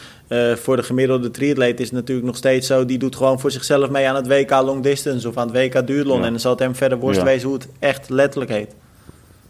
[0.55, 3.89] voor de gemiddelde triatleet is het natuurlijk nog steeds zo, die doet gewoon voor zichzelf
[3.89, 6.23] mee aan het WK Long Distance of aan het WK Duurlon.
[6.23, 7.25] En dan zal het hem verder worst ja.
[7.25, 8.75] wezen hoe het echt letterlijk heet.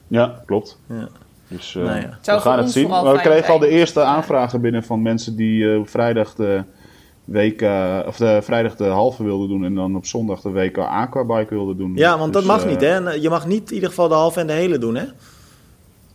[0.07, 0.79] Ja, klopt.
[0.89, 1.09] Ja.
[1.47, 2.35] Dus uh, nou ja.
[2.35, 2.87] we gaan het zien.
[2.87, 6.63] Maar we kregen al de eerste aanvragen binnen van mensen die uh, vrijdag de
[7.25, 7.61] week,
[8.07, 11.77] of de vrijdag de halve wilden doen en dan op zondag de WK aquabike wilden
[11.77, 11.91] doen.
[11.95, 13.09] Ja, want dat dus, mag uh, niet, hè?
[13.09, 15.05] Je mag niet in ieder geval de halve en de hele doen, hè?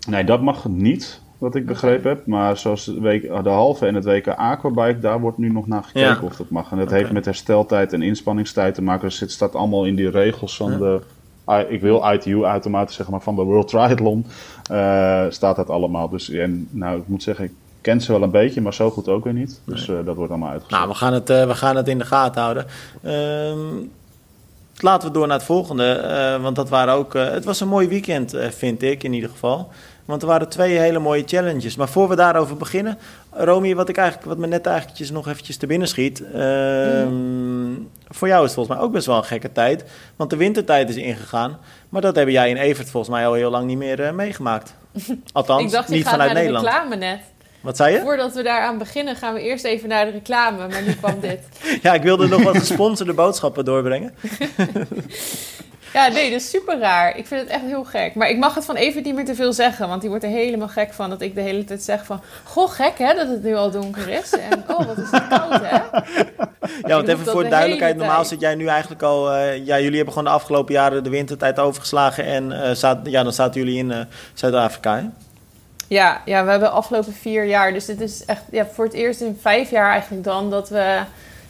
[0.08, 2.26] Nee, dat mag niet, wat ik begrepen heb.
[2.26, 5.82] Maar zoals de, week, de halve en het WK aquabike, daar wordt nu nog naar
[5.82, 6.20] gekeken ja.
[6.22, 6.70] of dat mag.
[6.70, 6.98] En dat okay.
[6.98, 9.08] heeft met hersteltijd en inspanningstijd te maken.
[9.08, 10.78] Dus het staat allemaal in die regels van ja.
[10.78, 11.00] de
[11.58, 14.26] ik wil ITU automatisch zeggen, maar van de World Triathlon
[14.72, 16.08] uh, staat dat allemaal.
[16.08, 19.08] Dus en, nou, ik moet zeggen, ik ken ze wel een beetje, maar zo goed
[19.08, 19.60] ook weer niet.
[19.64, 20.80] Dus uh, dat wordt allemaal uitgezocht.
[20.80, 22.66] Nou, we gaan het, uh, we gaan het in de gaten houden.
[23.04, 23.90] Um,
[24.82, 25.92] laten we door naar het volgende.
[25.92, 27.14] eh, want dat waren ook.
[27.14, 29.68] eh, het was een mooi weekend, eh, vind ik in ieder geval.
[30.04, 31.76] Want er waren twee hele mooie challenges.
[31.76, 32.98] Maar voor we daarover beginnen,
[33.30, 36.22] Romy, wat, ik eigenlijk, wat me net eigenlijk nog eventjes te binnen schiet.
[36.34, 37.72] ehm,
[38.10, 39.84] Voor jou is het volgens mij ook best wel een gekke tijd.
[40.16, 41.58] Want de wintertijd is ingegaan.
[41.88, 44.74] Maar dat hebben jij in Evert volgens mij al heel lang niet meer eh, meegemaakt.
[45.32, 46.64] Althans, ik dacht, niet vanuit naar de Nederland.
[46.66, 47.20] reclame net.
[47.60, 48.00] Wat zei je?
[48.00, 50.68] Voordat we daaraan beginnen, gaan we eerst even naar de reclame.
[50.68, 51.40] Maar nu kwam dit.
[51.82, 54.14] Ja, ik wilde nog wat gesponsorde boodschappen doorbrengen.
[55.92, 57.16] Ja, nee, dat is super raar.
[57.16, 58.14] Ik vind het echt heel gek.
[58.14, 59.88] Maar ik mag het van even niet meer te veel zeggen.
[59.88, 62.20] Want die wordt er helemaal gek van dat ik de hele tijd zeg van...
[62.44, 64.32] Goh, gek hè, dat het nu al donker is.
[64.32, 65.78] En oh, wat is het koud hè.
[66.88, 67.96] Ja, want even voor de duidelijkheid.
[67.96, 69.32] Normaal zit jij nu eigenlijk al...
[69.32, 72.24] eh, ja, jullie hebben gewoon de afgelopen jaren de wintertijd overgeslagen.
[72.24, 74.00] En eh, ja, dan zaten jullie in eh,
[74.34, 75.04] Zuid-Afrika, hè?
[75.86, 77.72] Ja, ja, we hebben de afgelopen vier jaar...
[77.72, 80.50] Dus dit is echt ja, voor het eerst in vijf jaar eigenlijk dan...
[80.50, 81.00] dat we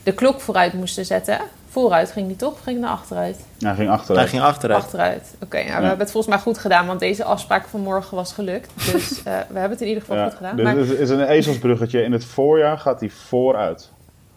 [0.03, 1.39] de klok vooruit moesten zetten.
[1.71, 2.51] Vooruit ging die toch?
[2.53, 3.35] Of ging naar achteruit?
[3.59, 4.29] Hij ging Hij achteruit.
[4.29, 4.83] ging achteruit.
[4.83, 5.33] Achteruit.
[5.43, 6.85] Oké, nou, we hebben het volgens mij goed gedaan.
[6.87, 8.71] Want deze afspraak van morgen was gelukt.
[8.91, 10.55] Dus eh, we hebben het in ieder geval Ja, goed gedaan.
[10.55, 12.03] dus Maar het is een ezelsbruggetje.
[12.03, 13.89] In het voorjaar gaat hij vooruit.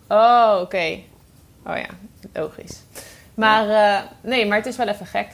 [0.08, 0.98] Oh, oké.
[1.66, 1.86] Oh ja,
[2.32, 2.82] logisch.
[3.34, 5.26] Maar eh, nee, maar het is wel even gek.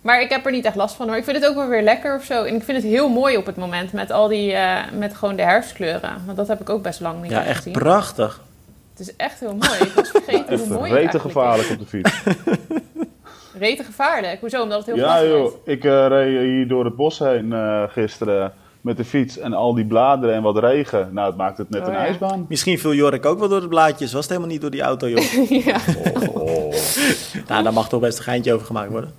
[0.00, 1.16] Maar ik heb er niet echt last van hoor.
[1.16, 2.44] Ik vind het ook wel weer lekker of zo.
[2.44, 5.36] En ik vind het heel mooi op het moment met al die, eh, met gewoon
[5.36, 6.22] de herfstkleuren.
[6.24, 7.72] Want dat heb ik ook best lang niet Ja, echt echt gezien.
[7.72, 8.40] prachtig.
[8.96, 9.80] Het is echt heel mooi.
[9.80, 12.22] Ik was vergeten hoe Even mooi het eigenlijk gevaarlijk op de fiets.
[12.24, 12.32] is.
[13.58, 14.40] Rete gevaarlijk.
[14.40, 14.62] Hoezo?
[14.62, 15.72] Omdat het heel Ja glad joh, is.
[15.72, 19.38] ik eh, reed hier door het bos heen eh, gisteren met de fiets.
[19.38, 21.08] En al die bladeren en wat regen.
[21.12, 21.98] Nou, het maakt het net Oh, een ja.
[21.98, 22.46] ijsbaan.
[22.48, 24.12] Misschien viel Jorik ook wel door de blaadjes.
[24.12, 25.48] Was het helemaal niet door die auto, joh.
[25.66, 25.76] ja,
[26.34, 26.72] Oh.
[27.48, 29.12] nou, daar mag toch best een geintje over gemaakt worden.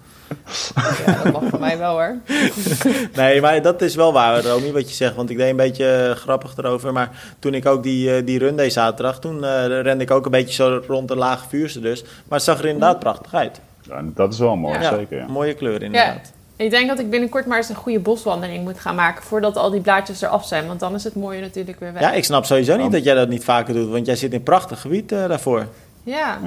[1.06, 2.16] Ja, dat mag voor mij wel hoor.
[3.16, 5.16] Nee, maar dat is wel waar, Romy, wat je zegt.
[5.16, 6.94] Want ik deed een beetje eh, grappig erover.
[6.94, 7.10] Maar
[7.40, 9.20] toen ik ook die, eh, die run deed zaterdag...
[9.20, 12.02] toen eh, rende ik ook een beetje zo rond de lage vuurste dus.
[12.04, 13.60] Maar het zag er inderdaad prachtig uit.
[13.82, 14.96] Ja, dat is wel mooi, Ja.
[14.96, 15.18] zeker.
[15.18, 15.28] Ja.
[15.28, 16.34] Mooie kleur inderdaad.
[16.58, 19.24] Ik denk dat ik binnenkort maar eens een goede boswandeling moet gaan maken...
[19.24, 20.68] voordat al die blaadjes eraf zijn.
[20.68, 22.02] Want dan is het mooie natuurlijk weer weg.
[22.02, 23.90] Ja, ik snap sowieso niet dat jij dat niet vaker doet.
[23.90, 25.68] Want jij zit in een prachtig gebied daarvoor.
[26.04, 26.40] ja.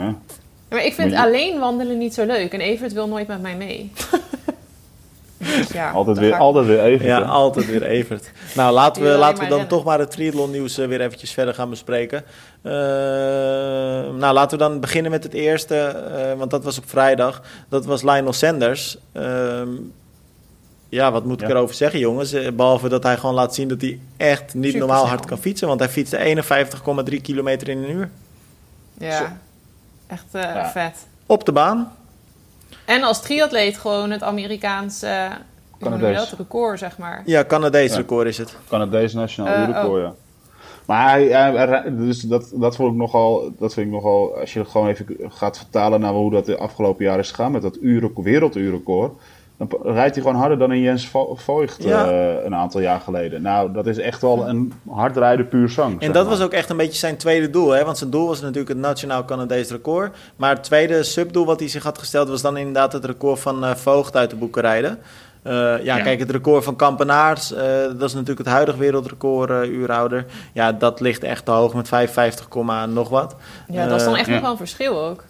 [0.70, 2.52] Maar ik vind je- alleen wandelen niet zo leuk.
[2.52, 3.92] En Evert wil nooit met mij mee.
[5.38, 7.06] dus ja, Altijd, weer, ik- altijd weer even.
[7.06, 7.24] Ja, hè?
[7.24, 8.30] altijd weer Evert.
[8.54, 11.54] Nou, laten we, laten we dan toch maar het triathlon nieuws eh, weer eventjes verder
[11.54, 12.24] gaan bespreken.
[12.62, 12.72] Eh,
[14.14, 17.42] nou, laten we dan beginnen met het eerste, eh, want dat was op vrijdag.
[17.68, 18.96] Dat was Lionel Sanders.
[19.12, 19.68] Ehm,
[20.88, 21.54] ja, wat moet ik Ja.
[21.54, 22.32] erover zeggen, jongens?
[22.32, 25.38] Eh, Behalve dat hij gewoon laat zien dat hij echt niet Super normaal hard kan
[25.38, 25.68] fietsen.
[25.68, 28.10] Want hij fietste 51,3 kilometer in een uur.
[29.00, 29.06] Zo.
[29.06, 29.38] Ja,
[30.09, 30.68] echt eh, Ja.
[30.70, 31.06] vet.
[31.26, 31.92] Op de baan.
[32.84, 35.28] En als triatleet gewoon het Amerikaanse
[35.80, 36.34] Canadees.
[36.38, 37.22] record, zeg maar.
[37.26, 37.96] Ja, Canadees Ja.
[37.96, 38.56] record is het.
[38.68, 40.12] Canadees nationaal Eh, uurrecord, ja.
[40.86, 44.59] Maar hij, hij- dus dat, dat vond ik nogal, dat vind ik nogal, als je
[44.59, 47.76] het gewoon even gaat vertalen naar hoe dat de afgelopen jaar is gegaan met dat
[47.80, 49.12] uurrecord, werelduurrecord,
[49.59, 52.11] dan rijdt hij gewoon harder dan een Jens Vo- Voigt Ja.
[52.11, 53.42] eh, een aantal jaar geleden.
[53.42, 56.00] Nou, dat is echt wel een hardrijden puur zang.
[56.00, 56.36] En dat maar.
[56.36, 57.70] was ook echt een beetje zijn tweede doel.
[57.70, 57.84] Hè?
[57.84, 60.16] Want zijn doel was natuurlijk het Nationaal Canadees record.
[60.36, 62.28] Maar het tweede subdoel wat hij zich had gesteld...
[62.28, 64.98] was dan inderdaad het record van eh, Voogd uit de boeken rijden.
[65.42, 66.00] Eh, ja, Ja.
[66.02, 67.52] kijk, het record van Kampenaars...
[67.52, 70.24] eh, dat is natuurlijk het huidige wereldrecord uurhouder.
[70.52, 73.36] Ja, dat ligt echt te hoog met 55, komma nog wat.
[73.68, 74.32] Ja, dat is dan echt ja.
[74.32, 75.24] nog wel een verschil ook.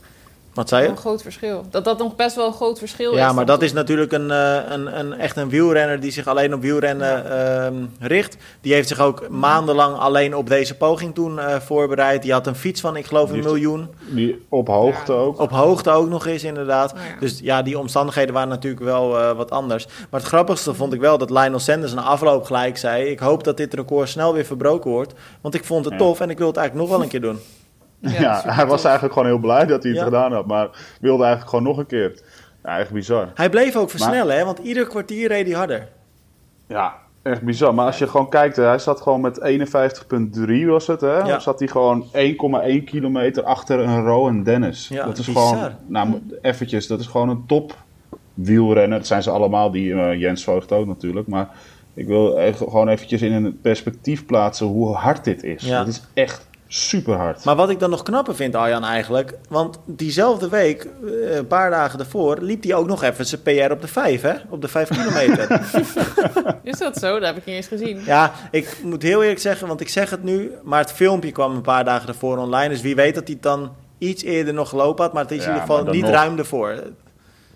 [0.59, 0.89] Wat zei je?
[0.89, 1.65] Een groot verschil.
[1.71, 3.19] Dat dat nog best wel een groot verschil is.
[3.19, 6.55] Ja, maar dat is natuurlijk een, eh, een, een, echt een wielrenner die zich alleen
[6.55, 8.37] op wielrennen ehm, richt.
[8.61, 12.23] Die heeft zich ook maandenlang alleen op deze poging toen eh, voorbereid.
[12.23, 13.89] Die had een fiets van, ik geloof, een Die heeft- miljoen.
[14.09, 15.19] Die op hoogte Ja.
[15.19, 15.41] ook.
[15.41, 16.93] Op hoogte ook nog eens, inderdaad.
[16.97, 17.21] Ja.
[17.21, 19.87] Dus ja, die omstandigheden waren natuurlijk wel eh, wat anders.
[20.11, 23.05] Maar het grappigste vond ik wel dat Lionel Sanders na afloop gelijk zei...
[23.05, 25.13] ik hoop dat dit record snel weer verbroken wordt.
[25.41, 25.99] Want ik vond het Ja.
[26.01, 27.39] tof en ik wil het eigenlijk nog wel een keer doen.
[28.01, 28.85] Ja, hij was tof.
[28.85, 30.05] eigenlijk gewoon heel blij dat hij het Ja.
[30.07, 30.69] gedaan had, maar
[31.01, 32.21] wilde eigenlijk gewoon nog een keer.
[32.65, 33.29] Ja, echt bizar.
[33.35, 35.89] Hij bleef ook versnellen, hè, want ieder kwartier reed hij harder.
[36.67, 37.75] Ja, echt bizar.
[37.75, 41.19] Maar als je gewoon kijkt, hè, hij zat gewoon met 51,3 was het, hè?
[41.19, 41.39] Ja.
[41.39, 44.89] Zat hij gewoon 1,1 kilometer achter een Rowan Dennis.
[44.89, 45.47] Ja, dat is bizar.
[45.47, 47.77] gewoon, nou, eventjes, dat is gewoon een top
[48.35, 48.99] wielrenner.
[48.99, 51.27] Dat zijn ze allemaal, die eh, Jens Voogd ook natuurlijk.
[51.27, 51.49] Maar
[51.95, 55.63] ik wil gewoon eventjes in een perspectief plaatsen hoe hard dit is.
[55.65, 55.79] Ja.
[55.79, 57.45] Het is echt super hard.
[57.45, 59.35] Maar wat ik dan nog knapper vind, Arjan, eigenlijk...
[59.49, 62.39] want diezelfde week, eh, een paar dagen daarvoor...
[62.41, 64.33] liep hij ook nog even zijn PR op de 5, hè?
[64.49, 65.61] Op de 5 kilometer.
[66.63, 67.13] Is dat zo?
[67.19, 68.01] Dat heb ik niet eens gezien.
[68.05, 70.53] ja, ik moet heel eerlijk zeggen, want ik zeg het nu...
[70.63, 72.69] maar het filmpje kwam een paar dagen daarvoor online...
[72.69, 75.13] dus wie weet dat hij het dan iets eerder nog gelopen had...
[75.13, 76.11] maar het is Ja, in ieder geval niet nog.
[76.11, 76.83] ruim ervoor.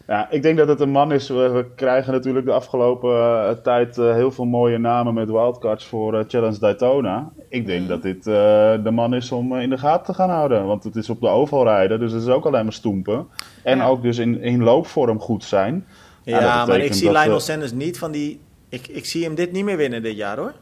[0.07, 1.29] Ja, ik denk dat het een man is.
[1.29, 6.15] We, krijgen natuurlijk de afgelopen uh, tijd uh, heel veel mooie namen met wildcards voor
[6.15, 7.31] uh, Challenge Daytona.
[7.49, 10.67] Ik denk dat dit de man is om in de gaten te gaan houden.
[10.67, 13.27] Want het is op de oval rijden, dus het is ook alleen maar stoempen.
[13.63, 13.87] En ja.
[13.87, 15.87] ook dus in, in loopvorm goed zijn.
[16.23, 18.41] Ja, ja maar ik zie Lionel Sanders niet van die...
[18.69, 20.53] Ik, ik zie hem dit niet meer winnen dit jaar hoor.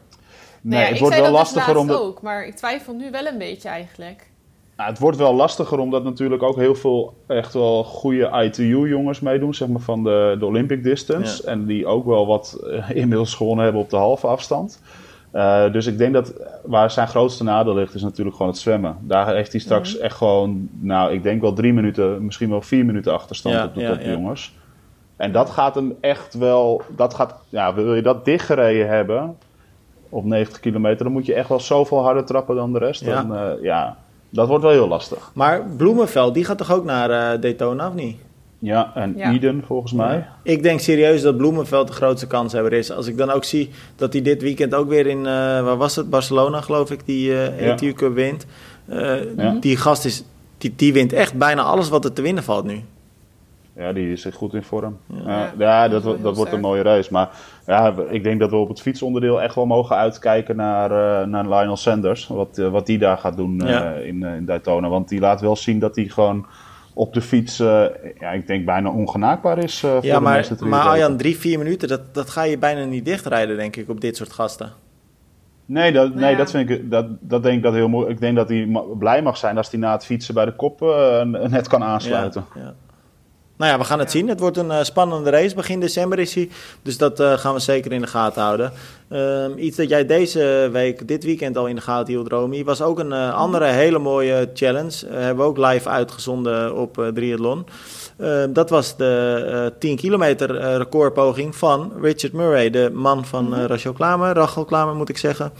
[0.61, 1.91] Nee, nee het wordt wel lastiger om...
[1.91, 4.30] ook, maar ik twijfel nu wel een beetje eigenlijk.
[4.81, 9.53] Nou, het wordt wel lastiger omdat natuurlijk ook heel veel echt wel goede ITU-jongens meedoen,
[9.53, 11.43] zeg maar van de, de Olympic Distance.
[11.45, 14.81] En die ook wel wat uh, inmiddels gewonnen hebben op de halve afstand.
[15.33, 18.97] Uh, dus ik denk dat waar zijn grootste nadeel ligt, is natuurlijk gewoon het zwemmen.
[19.01, 22.85] Daar heeft hij straks echt gewoon, nou, ik denk wel drie minuten, misschien wel vier
[22.85, 24.55] minuten achterstand ja, op de topjongens.
[25.15, 29.37] En dat gaat hem echt wel, dat gaat, ja, wil je dat dichtgereden hebben
[30.09, 33.05] op 90 kilometer, dan moet je echt wel zoveel harder trappen dan de rest.
[33.05, 33.97] Dan, uh, ja,
[34.31, 35.31] dat wordt wel heel lastig.
[35.33, 38.17] Maar Bloemenveld, die gaat toch ook naar uh, Daytona, of niet?
[38.59, 39.31] Ja, en ja.
[39.31, 40.27] Eden volgens mij.
[40.43, 42.91] Ik denk serieus dat Bloemenveld de grootste kanshebber is.
[42.91, 45.95] Als ik dan ook zie dat hij dit weekend ook weer in, uh, waar was
[45.95, 46.09] het?
[46.09, 48.45] Barcelona geloof ik, die uh, ETU Cup wint.
[48.89, 50.23] Uh, die gast is,
[50.57, 52.83] die, die wint echt bijna alles wat er te winnen valt nu.
[53.75, 54.97] Ja, die is goed in vorm.
[55.25, 57.11] Ja, ja dat, dat, dat wordt een mooie race.
[57.11, 57.29] Maar
[57.71, 61.43] ja, ik denk dat we op het fietsonderdeel echt wel mogen uitkijken naar, uh, naar
[61.43, 62.27] Lionel Sanders.
[62.27, 64.89] Wat, uh, wat die daar gaat doen uh, in, in Daytona.
[64.89, 66.45] Want die laat wel zien dat hij gewoon
[66.93, 69.79] op de fiets, ja, ik denk bijna ongenaakbaar is.
[69.79, 73.05] voor ja, de maar, maar Arjan, drie, vier minuten, dat, dat ga je bijna niet
[73.05, 74.71] dichtrijden, denk ik, op dit soort gasten.
[75.65, 78.09] Nee, dat, nee, dat vind ik, dat, dat denk ik dat heel mooi.
[78.09, 78.69] Ik denk dat hij
[78.99, 80.79] blij mag zijn als hij na het fietsen bij de kop
[81.49, 82.45] net kan aansluiten.
[82.55, 82.73] Ja, ja.
[83.61, 84.27] Nou ja, we gaan het zien.
[84.27, 85.55] Het wordt een uh, spannende race.
[85.55, 86.49] Begin december is hij.
[86.81, 88.71] Dus dat uh, gaan we zeker in de gaten houden.
[89.09, 92.81] Um, iets dat jij deze week, dit weekend al in de gaten hield, Romy, was
[92.81, 95.07] ook een uh, andere hele mooie challenge.
[95.07, 97.65] hebben we ook live uitgezonden op Triathlon.
[98.17, 103.65] Ehm, dat was de 10 kilometer recordpoging van Richard Murray, de man van mm -hmm.
[103.65, 105.51] Rachel Klamer, Rachel Klamer moet ik zeggen.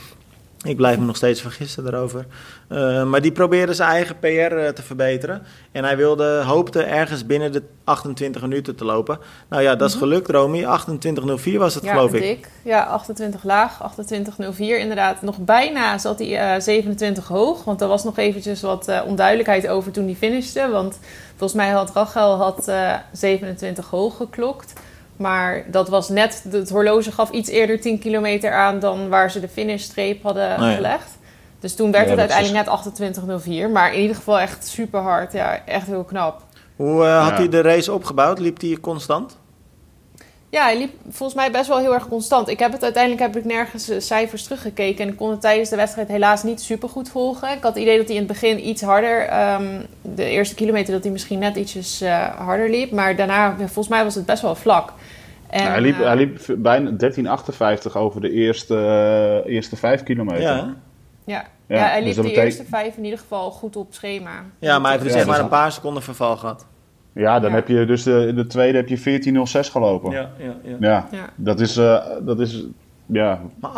[0.64, 2.26] Ik blijf me nog steeds vergissen daarover.
[2.70, 5.42] Uh, maar die probeerde zijn eigen PR uh, te verbeteren.
[5.72, 9.20] En hij wilde, hoopte ergens binnen de 28 minuten te lopen.
[9.50, 10.04] Nou ja, dat is mhm.
[10.04, 10.64] gelukt, Romy.
[10.64, 12.50] 28.04 was het, ja, geloof ik.
[12.64, 13.94] Ja, 28 laag,
[14.52, 14.58] 28.04.
[14.58, 17.64] Inderdaad, nog bijna zat hij uh, 27 hoog.
[17.64, 20.70] Want er was nog eventjes wat onduidelijkheid over toen hij finishte.
[20.72, 21.00] Want
[21.36, 22.72] volgens mij had Rachel had,
[23.12, 24.74] 27 hoog geklokt.
[25.22, 29.40] Maar dat was net, het horloge gaf iets eerder 10 kilometer aan dan waar ze
[29.40, 31.18] de finishstreep hadden oh gelegd.
[31.60, 33.72] Dus toen werd het uiteindelijk net 28.04.
[33.72, 35.34] Maar in ieder geval echt super hard.
[35.34, 36.44] Ja, echt heel knap.
[36.76, 38.40] Hoe uh, had hij de race opgebouwd?
[38.40, 39.38] Liep hij constant?
[40.52, 42.48] Ja, hij liep volgens mij best wel heel erg constant.
[42.48, 45.04] Ik heb het uiteindelijk heb ik nergens uh, cijfers teruggekeken.
[45.06, 47.52] En ik kon het tijdens de wedstrijd helaas niet super goed volgen.
[47.52, 49.50] Ik had het idee dat hij in het begin iets harder...
[49.54, 52.92] Um, de eerste kilometer dat hij misschien net ietsjes uh, harder liep.
[52.92, 54.94] Maar daarna, volgens mij was het best wel vlak.
[55.50, 56.92] En, hij, liep, uh, hij liep bijna
[57.88, 58.74] 13,58 over de eerste,
[59.46, 60.42] uh, eerste 5 kilometer.
[60.42, 60.76] Ja.
[61.26, 62.46] Ja, ja, ja hij liep dus de betekent...
[62.46, 64.44] eerste vijf in ieder geval goed op schema.
[64.60, 66.66] Ja, maar hij heeft dus zeg maar een paar seconden verval gehad.
[67.14, 69.22] Ja, dan heb je dus de, de tweede heb je
[69.66, 70.12] 14.06 gelopen.
[70.12, 71.08] Ja, ja, ja.
[71.12, 72.66] ja, dat is, uh, dat is,
[73.06, 73.72] ja, maar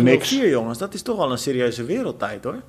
[0.00, 2.62] 28.04 jongens, dat is toch wel een serieuze wereldtijd hoor.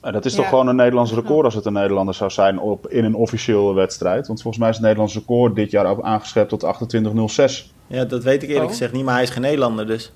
[0.00, 3.04] dat is toch gewoon een Nederlands record als het een Nederlander zou zijn op, in
[3.04, 4.26] een officiële wedstrijd.
[4.26, 7.76] Want volgens mij is het Nederlands record dit jaar ook aangeschept tot 28.06.
[7.86, 8.70] Ja, dat weet ik eerlijk oh.
[8.70, 10.12] gezegd niet, maar hij is geen Nederlander dus.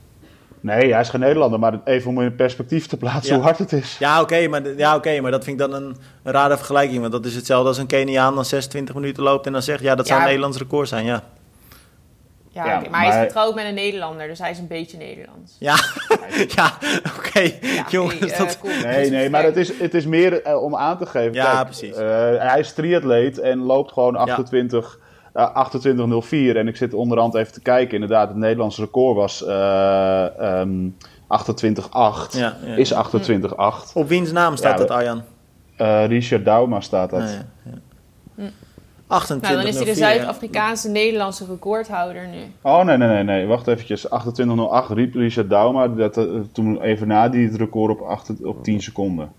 [0.62, 3.72] Nee, hij is geen Nederlander, maar even om in perspectief te plaatsen hoe hard het
[3.72, 3.96] is.
[3.98, 7.00] Ja, oké, maar, ja, okay, maar dat vind ik dan een, een rare vergelijking.
[7.00, 9.82] Want dat is hetzelfde als een Keniaan dan 26 minuten loopt en dan zegt...
[9.82, 11.22] ja, dat zou een Nederlands record zijn, ja.
[12.52, 14.96] Ja, ja okay, maar, hij is getrouwd met een Nederlander, dus hij is een beetje
[14.96, 15.56] Nederlands.
[15.58, 15.74] Ja,
[16.56, 16.72] ja
[17.16, 17.28] oké.
[17.28, 17.58] Okay.
[17.60, 18.58] Ja, Jongens, hey, dat...
[18.64, 21.32] uh, nee, nee, maar het is, het is meer uh, om aan te geven.
[21.32, 21.96] Ja, Kijk, precies.
[21.96, 21.98] Uh,
[22.38, 24.98] hij is triatleet en loopt gewoon 28...
[25.34, 25.52] Ja.
[25.56, 27.94] Uh, 28.04 en ik zit onderhand even te kijken.
[27.94, 30.26] Inderdaad, het Nederlandse record was uh,
[30.60, 31.90] um, 28.8.
[31.92, 33.92] Ja, ja, is 28.8.
[33.94, 35.22] Op wiens naam staat dat, Arjan?
[35.78, 37.20] Uh, Richard Dauma staat dat.
[37.20, 37.28] Ah,
[38.34, 38.50] hm.
[39.06, 42.38] 28, nou, dan is hij de Zuid-Afrikaanse Nederlandse recordhouder nu.
[42.62, 43.46] Oh, nee, nee, nee, nee.
[43.46, 44.06] Wacht eventjes.
[44.06, 44.10] 28.08
[44.88, 45.88] riep Richard Dauma.
[45.88, 49.32] Dat, uh, toen even na die het record op, 8, op 10 seconden.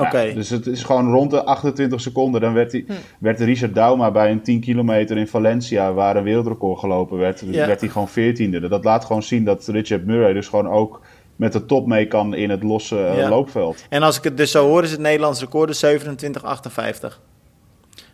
[0.00, 0.32] Oké.
[0.34, 2.40] Dus het is gewoon rond de 28 seconden.
[2.40, 2.92] Dan werd, hij, hm.
[3.18, 7.66] werd Richard Dauma bij een 10 kilometer in Valencia, waar een wereldrecord gelopen werd, ja.
[7.66, 8.68] werd hij gewoon 14e.
[8.68, 11.00] Dat laat gewoon zien dat Richard Murray dus gewoon ook
[11.36, 13.28] met de top mee kan in het losse uh, ja.
[13.28, 13.84] loopveld.
[13.88, 17.18] En als ik het dus zo hoor, is het Nederlands record dus 27,58.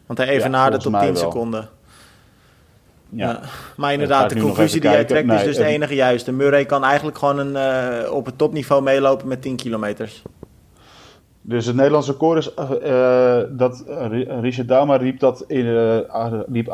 [0.07, 1.17] Want hij evenaarde ja, tot 10 wel.
[1.17, 1.69] seconden.
[3.11, 3.29] Ja.
[3.29, 3.41] ja.
[3.77, 6.33] Maar inderdaad, de conclusie die jij trekt nee, is dus de enige juiste.
[6.33, 10.23] Murray kan eigenlijk gewoon een, uh, op het topniveau meelopen met 10 kilometers.
[11.49, 12.51] Dus het Nederlandse record is
[12.83, 13.85] uh, dat
[14.41, 16.71] Richard Dauma riep dat in uh, liep 28-18.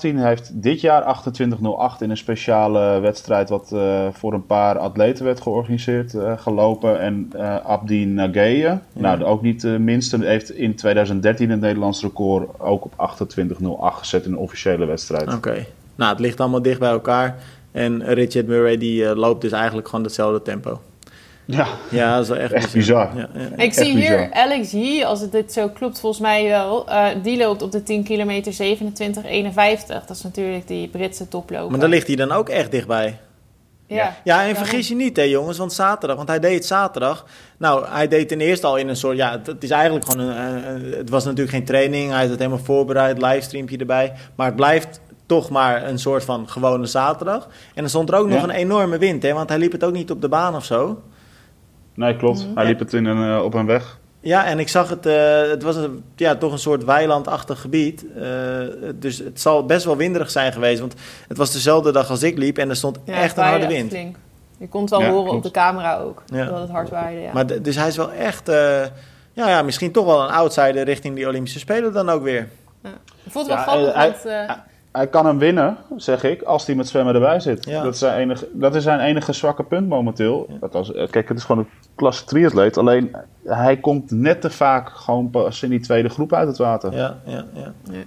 [0.00, 1.22] Hij heeft dit jaar
[1.98, 7.00] 28-08 in een speciale wedstrijd wat uh, voor een paar atleten werd georganiseerd gelopen.
[7.00, 7.32] En
[7.64, 8.82] Abdi Nageye, ja.
[8.92, 14.24] nou ook niet de minste, heeft in 2013 het Nederlandse record ook op 28-08 gezet
[14.24, 15.22] in een officiële wedstrijd.
[15.22, 15.66] Oké, okay.
[15.94, 17.36] nou het ligt allemaal dicht bij elkaar.
[17.72, 20.80] En Richard Murray die loopt dus eigenlijk gewoon hetzelfde tempo.
[21.50, 23.16] Ja, ja dat is echt, echt bizar.
[23.16, 23.62] Ja, ja.
[23.62, 26.88] Ik zie hier Alex Yee, als het dit zo klopt, volgens mij wel.
[26.88, 28.56] Uh, die loopt op de 10 kilometer 27,51.
[29.86, 31.70] Dat is natuurlijk die Britse toploper.
[31.70, 33.18] Maar daar ligt hij dan ook echt dichtbij.
[33.86, 37.24] Ja, ja en vergis je niet, hè, jongens, want zaterdag, want hij deed het zaterdag.
[37.56, 40.68] Nou, hij deed ten eerste al in een soort, ja, het is eigenlijk gewoon een,
[40.68, 44.12] een het was natuurlijk geen training, hij had het helemaal voorbereid, livestreampje erbij.
[44.34, 47.44] Maar het blijft toch maar een soort van gewone zaterdag.
[47.44, 49.92] En dan stond er ook nog een enorme wind, hè, want hij liep het ook
[49.92, 51.02] niet op de baan of zo.
[52.00, 52.46] Nee, klopt.
[52.46, 52.56] Mhm.
[52.56, 53.98] Hij liep het in een, uh, op een weg.
[54.20, 58.04] Ja, en ik zag het, uh, het was een, ja, toch een soort weilandachtig gebied.
[58.16, 58.24] Uh,
[58.94, 60.94] dus het zal best wel winderig zijn geweest, want
[61.28, 63.90] het was dezelfde dag als ik liep en er stond echt een harde wind.
[63.90, 64.16] Flink.
[64.58, 65.36] Je kon het wel horen klopt.
[65.36, 66.44] op de camera ook, ja.
[66.44, 67.20] dat het hard waaide.
[67.20, 67.32] Ja.
[67.32, 68.46] Maar dus hij is wel echt,
[69.32, 72.48] ja, ja, misschien toch wel een outsider richting die Olympische Spelen dan ook weer.
[72.82, 72.90] Ja.
[73.24, 74.60] Ik vond het wel grappig, want
[74.92, 77.70] hij kan hem winnen, zeg ik, als hij met zwemmen erbij zit.
[77.70, 80.46] Dat, is zijn enige, dat is zijn enige zwakke punt momenteel.
[80.60, 81.06] Ja.
[81.10, 82.76] kijk, het is gewoon een klasse triatleet.
[82.76, 86.92] Alleen hij komt net te vaak gewoon pas in die tweede groep uit het water.
[86.92, 87.72] Ja, ja, ja.
[87.90, 88.02] ja.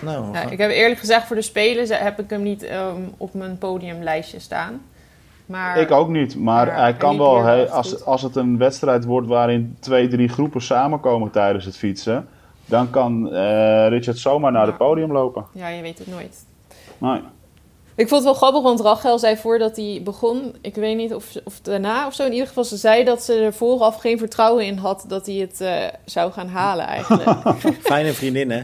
[0.00, 3.34] Nou, ja, ik heb eerlijk gezegd, voor de Spelen heb ik hem niet um, op
[3.34, 4.80] mijn podiumlijstje staan.
[5.46, 9.26] Maar, ik ook niet, maar, hij kan wel, hij, als, als het een wedstrijd wordt
[9.26, 12.28] waarin twee, drie groepen samenkomen tijdens het fietsen
[12.70, 15.44] dan kan uh, Richard zomaar naar het podium lopen.
[15.52, 16.44] Ja, je weet het nooit.
[16.98, 17.20] Nee.
[17.94, 21.32] Ik vond het wel grappig, want Rachel zei voordat hij begon, ik weet niet of,
[21.44, 24.66] of daarna of zo, in ieder geval ze zei dat ze er vooraf geen vertrouwen
[24.66, 27.30] in had dat hij het uh, zou gaan halen eigenlijk.
[27.82, 28.62] Fijne vriendin, hè?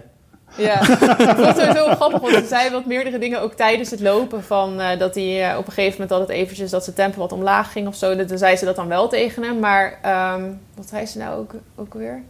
[0.57, 4.00] Ja, ik vond het heel grappig, want ze zei wat meerdere dingen ook tijdens het
[4.00, 4.44] lopen.
[4.44, 7.32] Van, uh, dat hij uh, op een gegeven moment altijd eventjes dat zijn tempo wat
[7.32, 8.26] omlaag ging of zo.
[8.26, 9.59] Dan zei ze dat dan wel tegen hem.
[9.59, 9.98] Maar
[10.36, 12.22] um, wat zei ze nou ook, ook weer?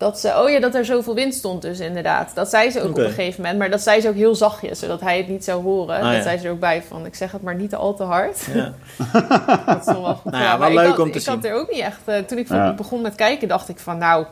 [0.00, 2.34] Dat ze, oh ja, dat er zoveel wind stond dus inderdaad.
[2.34, 3.58] Dat zei ze ook op een gegeven moment.
[3.58, 6.00] Maar dat zei ze ook heel zachtjes, zodat hij het niet zou horen.
[6.00, 8.02] Ah, dat zei ze er ook bij van, ik zeg het maar niet al te
[8.02, 8.46] hard.
[8.52, 8.72] Ja.
[9.66, 10.32] dat is wel goed.
[10.32, 11.34] Nou ja, wel leuk om te ik zien.
[11.34, 12.00] Ik had er ook niet echt...
[12.06, 12.74] Uh, toen ik ja.
[12.74, 14.24] begon met kijken, dacht ik van, nou...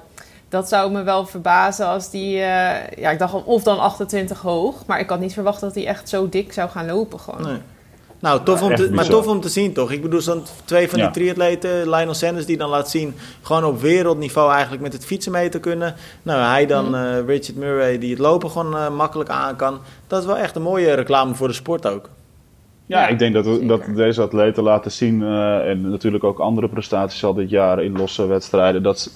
[0.49, 2.37] Dat zou me wel verbazen als die...
[2.37, 2.41] Uh,
[2.97, 4.87] ja, ik dacht of dan 28 hoog.
[4.87, 7.43] Maar ik had niet verwacht dat hij echt zo dik zou gaan lopen gewoon.
[7.43, 7.61] Nee.
[8.21, 9.91] Nou, tof om te, maar tof om te zien toch?
[9.91, 13.81] Ik bedoel, zo'n twee van die triatleten, Lionel Sanders, die dan laat zien, gewoon op
[13.81, 15.95] wereldniveau eigenlijk met het fietsen mee te kunnen.
[16.23, 19.79] Nou, hij dan, uh, Richard Murray, die het lopen gewoon uh, makkelijk aan kan.
[20.07, 22.09] Dat is wel echt een mooie reclame voor de sport ook.
[22.87, 27.25] Ja, ik denk dat, dat deze atleten laten zien, uh, en natuurlijk ook andere prestaties
[27.25, 29.11] al dit jaar in losse wedstrijden, dat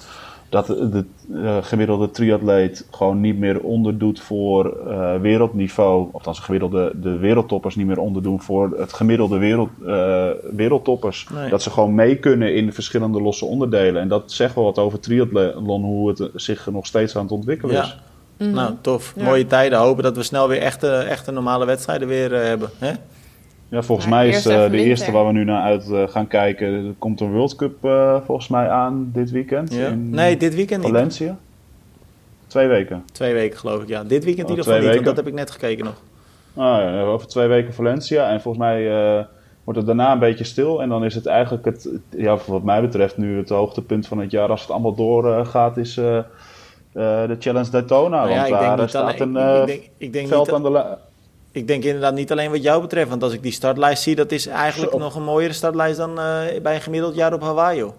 [0.53, 6.09] dat de uh, gemiddelde triatleet gewoon niet meer onderdoet voor uh, wereldniveau.
[6.11, 11.27] Althans, gemiddelde de wereldtoppers niet meer onderdoen voor het gemiddelde wereld, uh, wereldtoppers.
[11.33, 11.49] Nee.
[11.49, 14.01] Dat ze gewoon mee kunnen in de verschillende losse onderdelen.
[14.01, 17.75] En dat zegt wel wat over triathlon, hoe het zich nog steeds aan het ontwikkelen
[17.75, 17.83] ja.
[17.83, 17.97] is.
[18.37, 18.55] Mm -hmm.
[18.55, 19.13] Nou, tof.
[19.15, 19.23] Ja.
[19.23, 19.79] Mooie tijden.
[19.79, 22.69] Hopen dat we snel weer echte, echte normale wedstrijden weer hebben.
[22.77, 22.91] Hè?
[23.73, 26.67] Ja, volgens mij is uh, de eerste waar we nu naar uit uh, gaan kijken.
[26.67, 29.73] Er komt een World Cup uh, volgens mij aan dit weekend.
[29.73, 29.89] Ja.
[29.89, 31.27] Nee, dit weekend Valencia.
[31.27, 31.37] niet.
[32.47, 33.03] Twee weken.
[33.11, 34.03] Twee weken geloof ik, ja.
[34.03, 36.01] Dit weekend in ieder geval niet, want dat heb ik net gekeken nog.
[36.53, 38.29] Ah, ja, over twee weken Valencia.
[38.29, 38.87] En volgens mij
[39.63, 40.81] wordt het daarna een beetje stil.
[40.81, 44.31] En dan is het eigenlijk, het, ja, wat mij betreft, nu het hoogtepunt van het
[44.31, 44.49] jaar.
[44.49, 48.25] Als het allemaal doorgaat, is de Challenge Daytona.
[48.25, 50.97] Nou, want ja, daar staat een ik denk, ik denk veld niet aan de
[51.53, 53.09] ik denk inderdaad niet alleen wat jou betreft.
[53.09, 54.97] Want als ik die startlijst zie, dat is eigenlijk Zo.
[54.97, 57.77] nog een mooiere startlijst dan uh, bij een gemiddeld jaar op Hawaii.
[57.77, 57.91] Joh.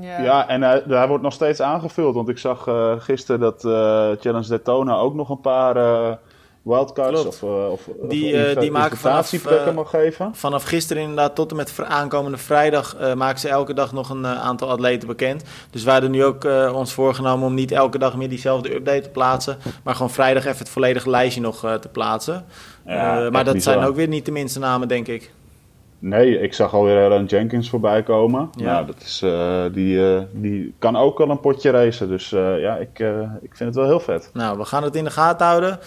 [0.00, 2.14] Ja, ja en hij, hij, wordt nog steeds aangevuld.
[2.14, 3.72] Want ik zag uh, gisteren dat uh,
[4.20, 6.18] Challenge Daytona ook nog een paar
[6.62, 9.44] wildcards of, of, die, of die maken vanaf,
[9.74, 10.34] mag geven.
[10.34, 14.70] Vanaf gisteren inderdaad tot en met aankomende vrijdag maken ze elke dag nog een aantal
[14.70, 15.44] atleten bekend.
[15.70, 19.10] Dus wij hadden nu ook ons voorgenomen om niet elke dag meer diezelfde update te
[19.10, 19.58] plaatsen.
[19.84, 22.44] Maar gewoon vrijdag even het volledige lijstje nog te plaatsen.
[22.88, 25.30] Ja, uh, maar dat zijn ook weer niet de minste namen, denk ik.
[26.00, 28.50] Nee, ik zag alweer Aaron Jenkins voorbij komen.
[28.56, 28.72] Ja.
[28.72, 32.08] Nou, dat is, uh, die, uh, die kan ook wel een potje racen.
[32.08, 32.98] Dus ja, ik,
[33.42, 34.30] ik vind het wel heel vet.
[34.32, 35.78] Nou, we gaan het in de gaten houden.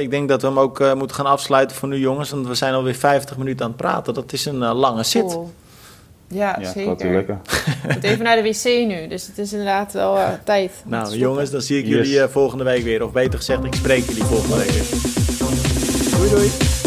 [0.00, 2.30] ik denk dat we hem ook moeten gaan afsluiten voor nu, jongens.
[2.30, 4.14] Want we zijn alweer 50 minuten aan het praten.
[4.14, 5.26] Dat is een lange zit.
[5.26, 5.52] Cool.
[6.28, 7.12] Ja, ja, zeker.
[7.12, 7.38] lekker.
[7.88, 10.82] Ik moet even naar de wc nu, dus het is inderdaad wel tijd.
[10.86, 12.30] Nou, jongens, dan zie ik jullie yes.
[12.30, 13.04] volgende week weer.
[13.04, 15.13] Of beter gezegd, ik spreek jullie volgende week weer.
[16.34, 16.83] good.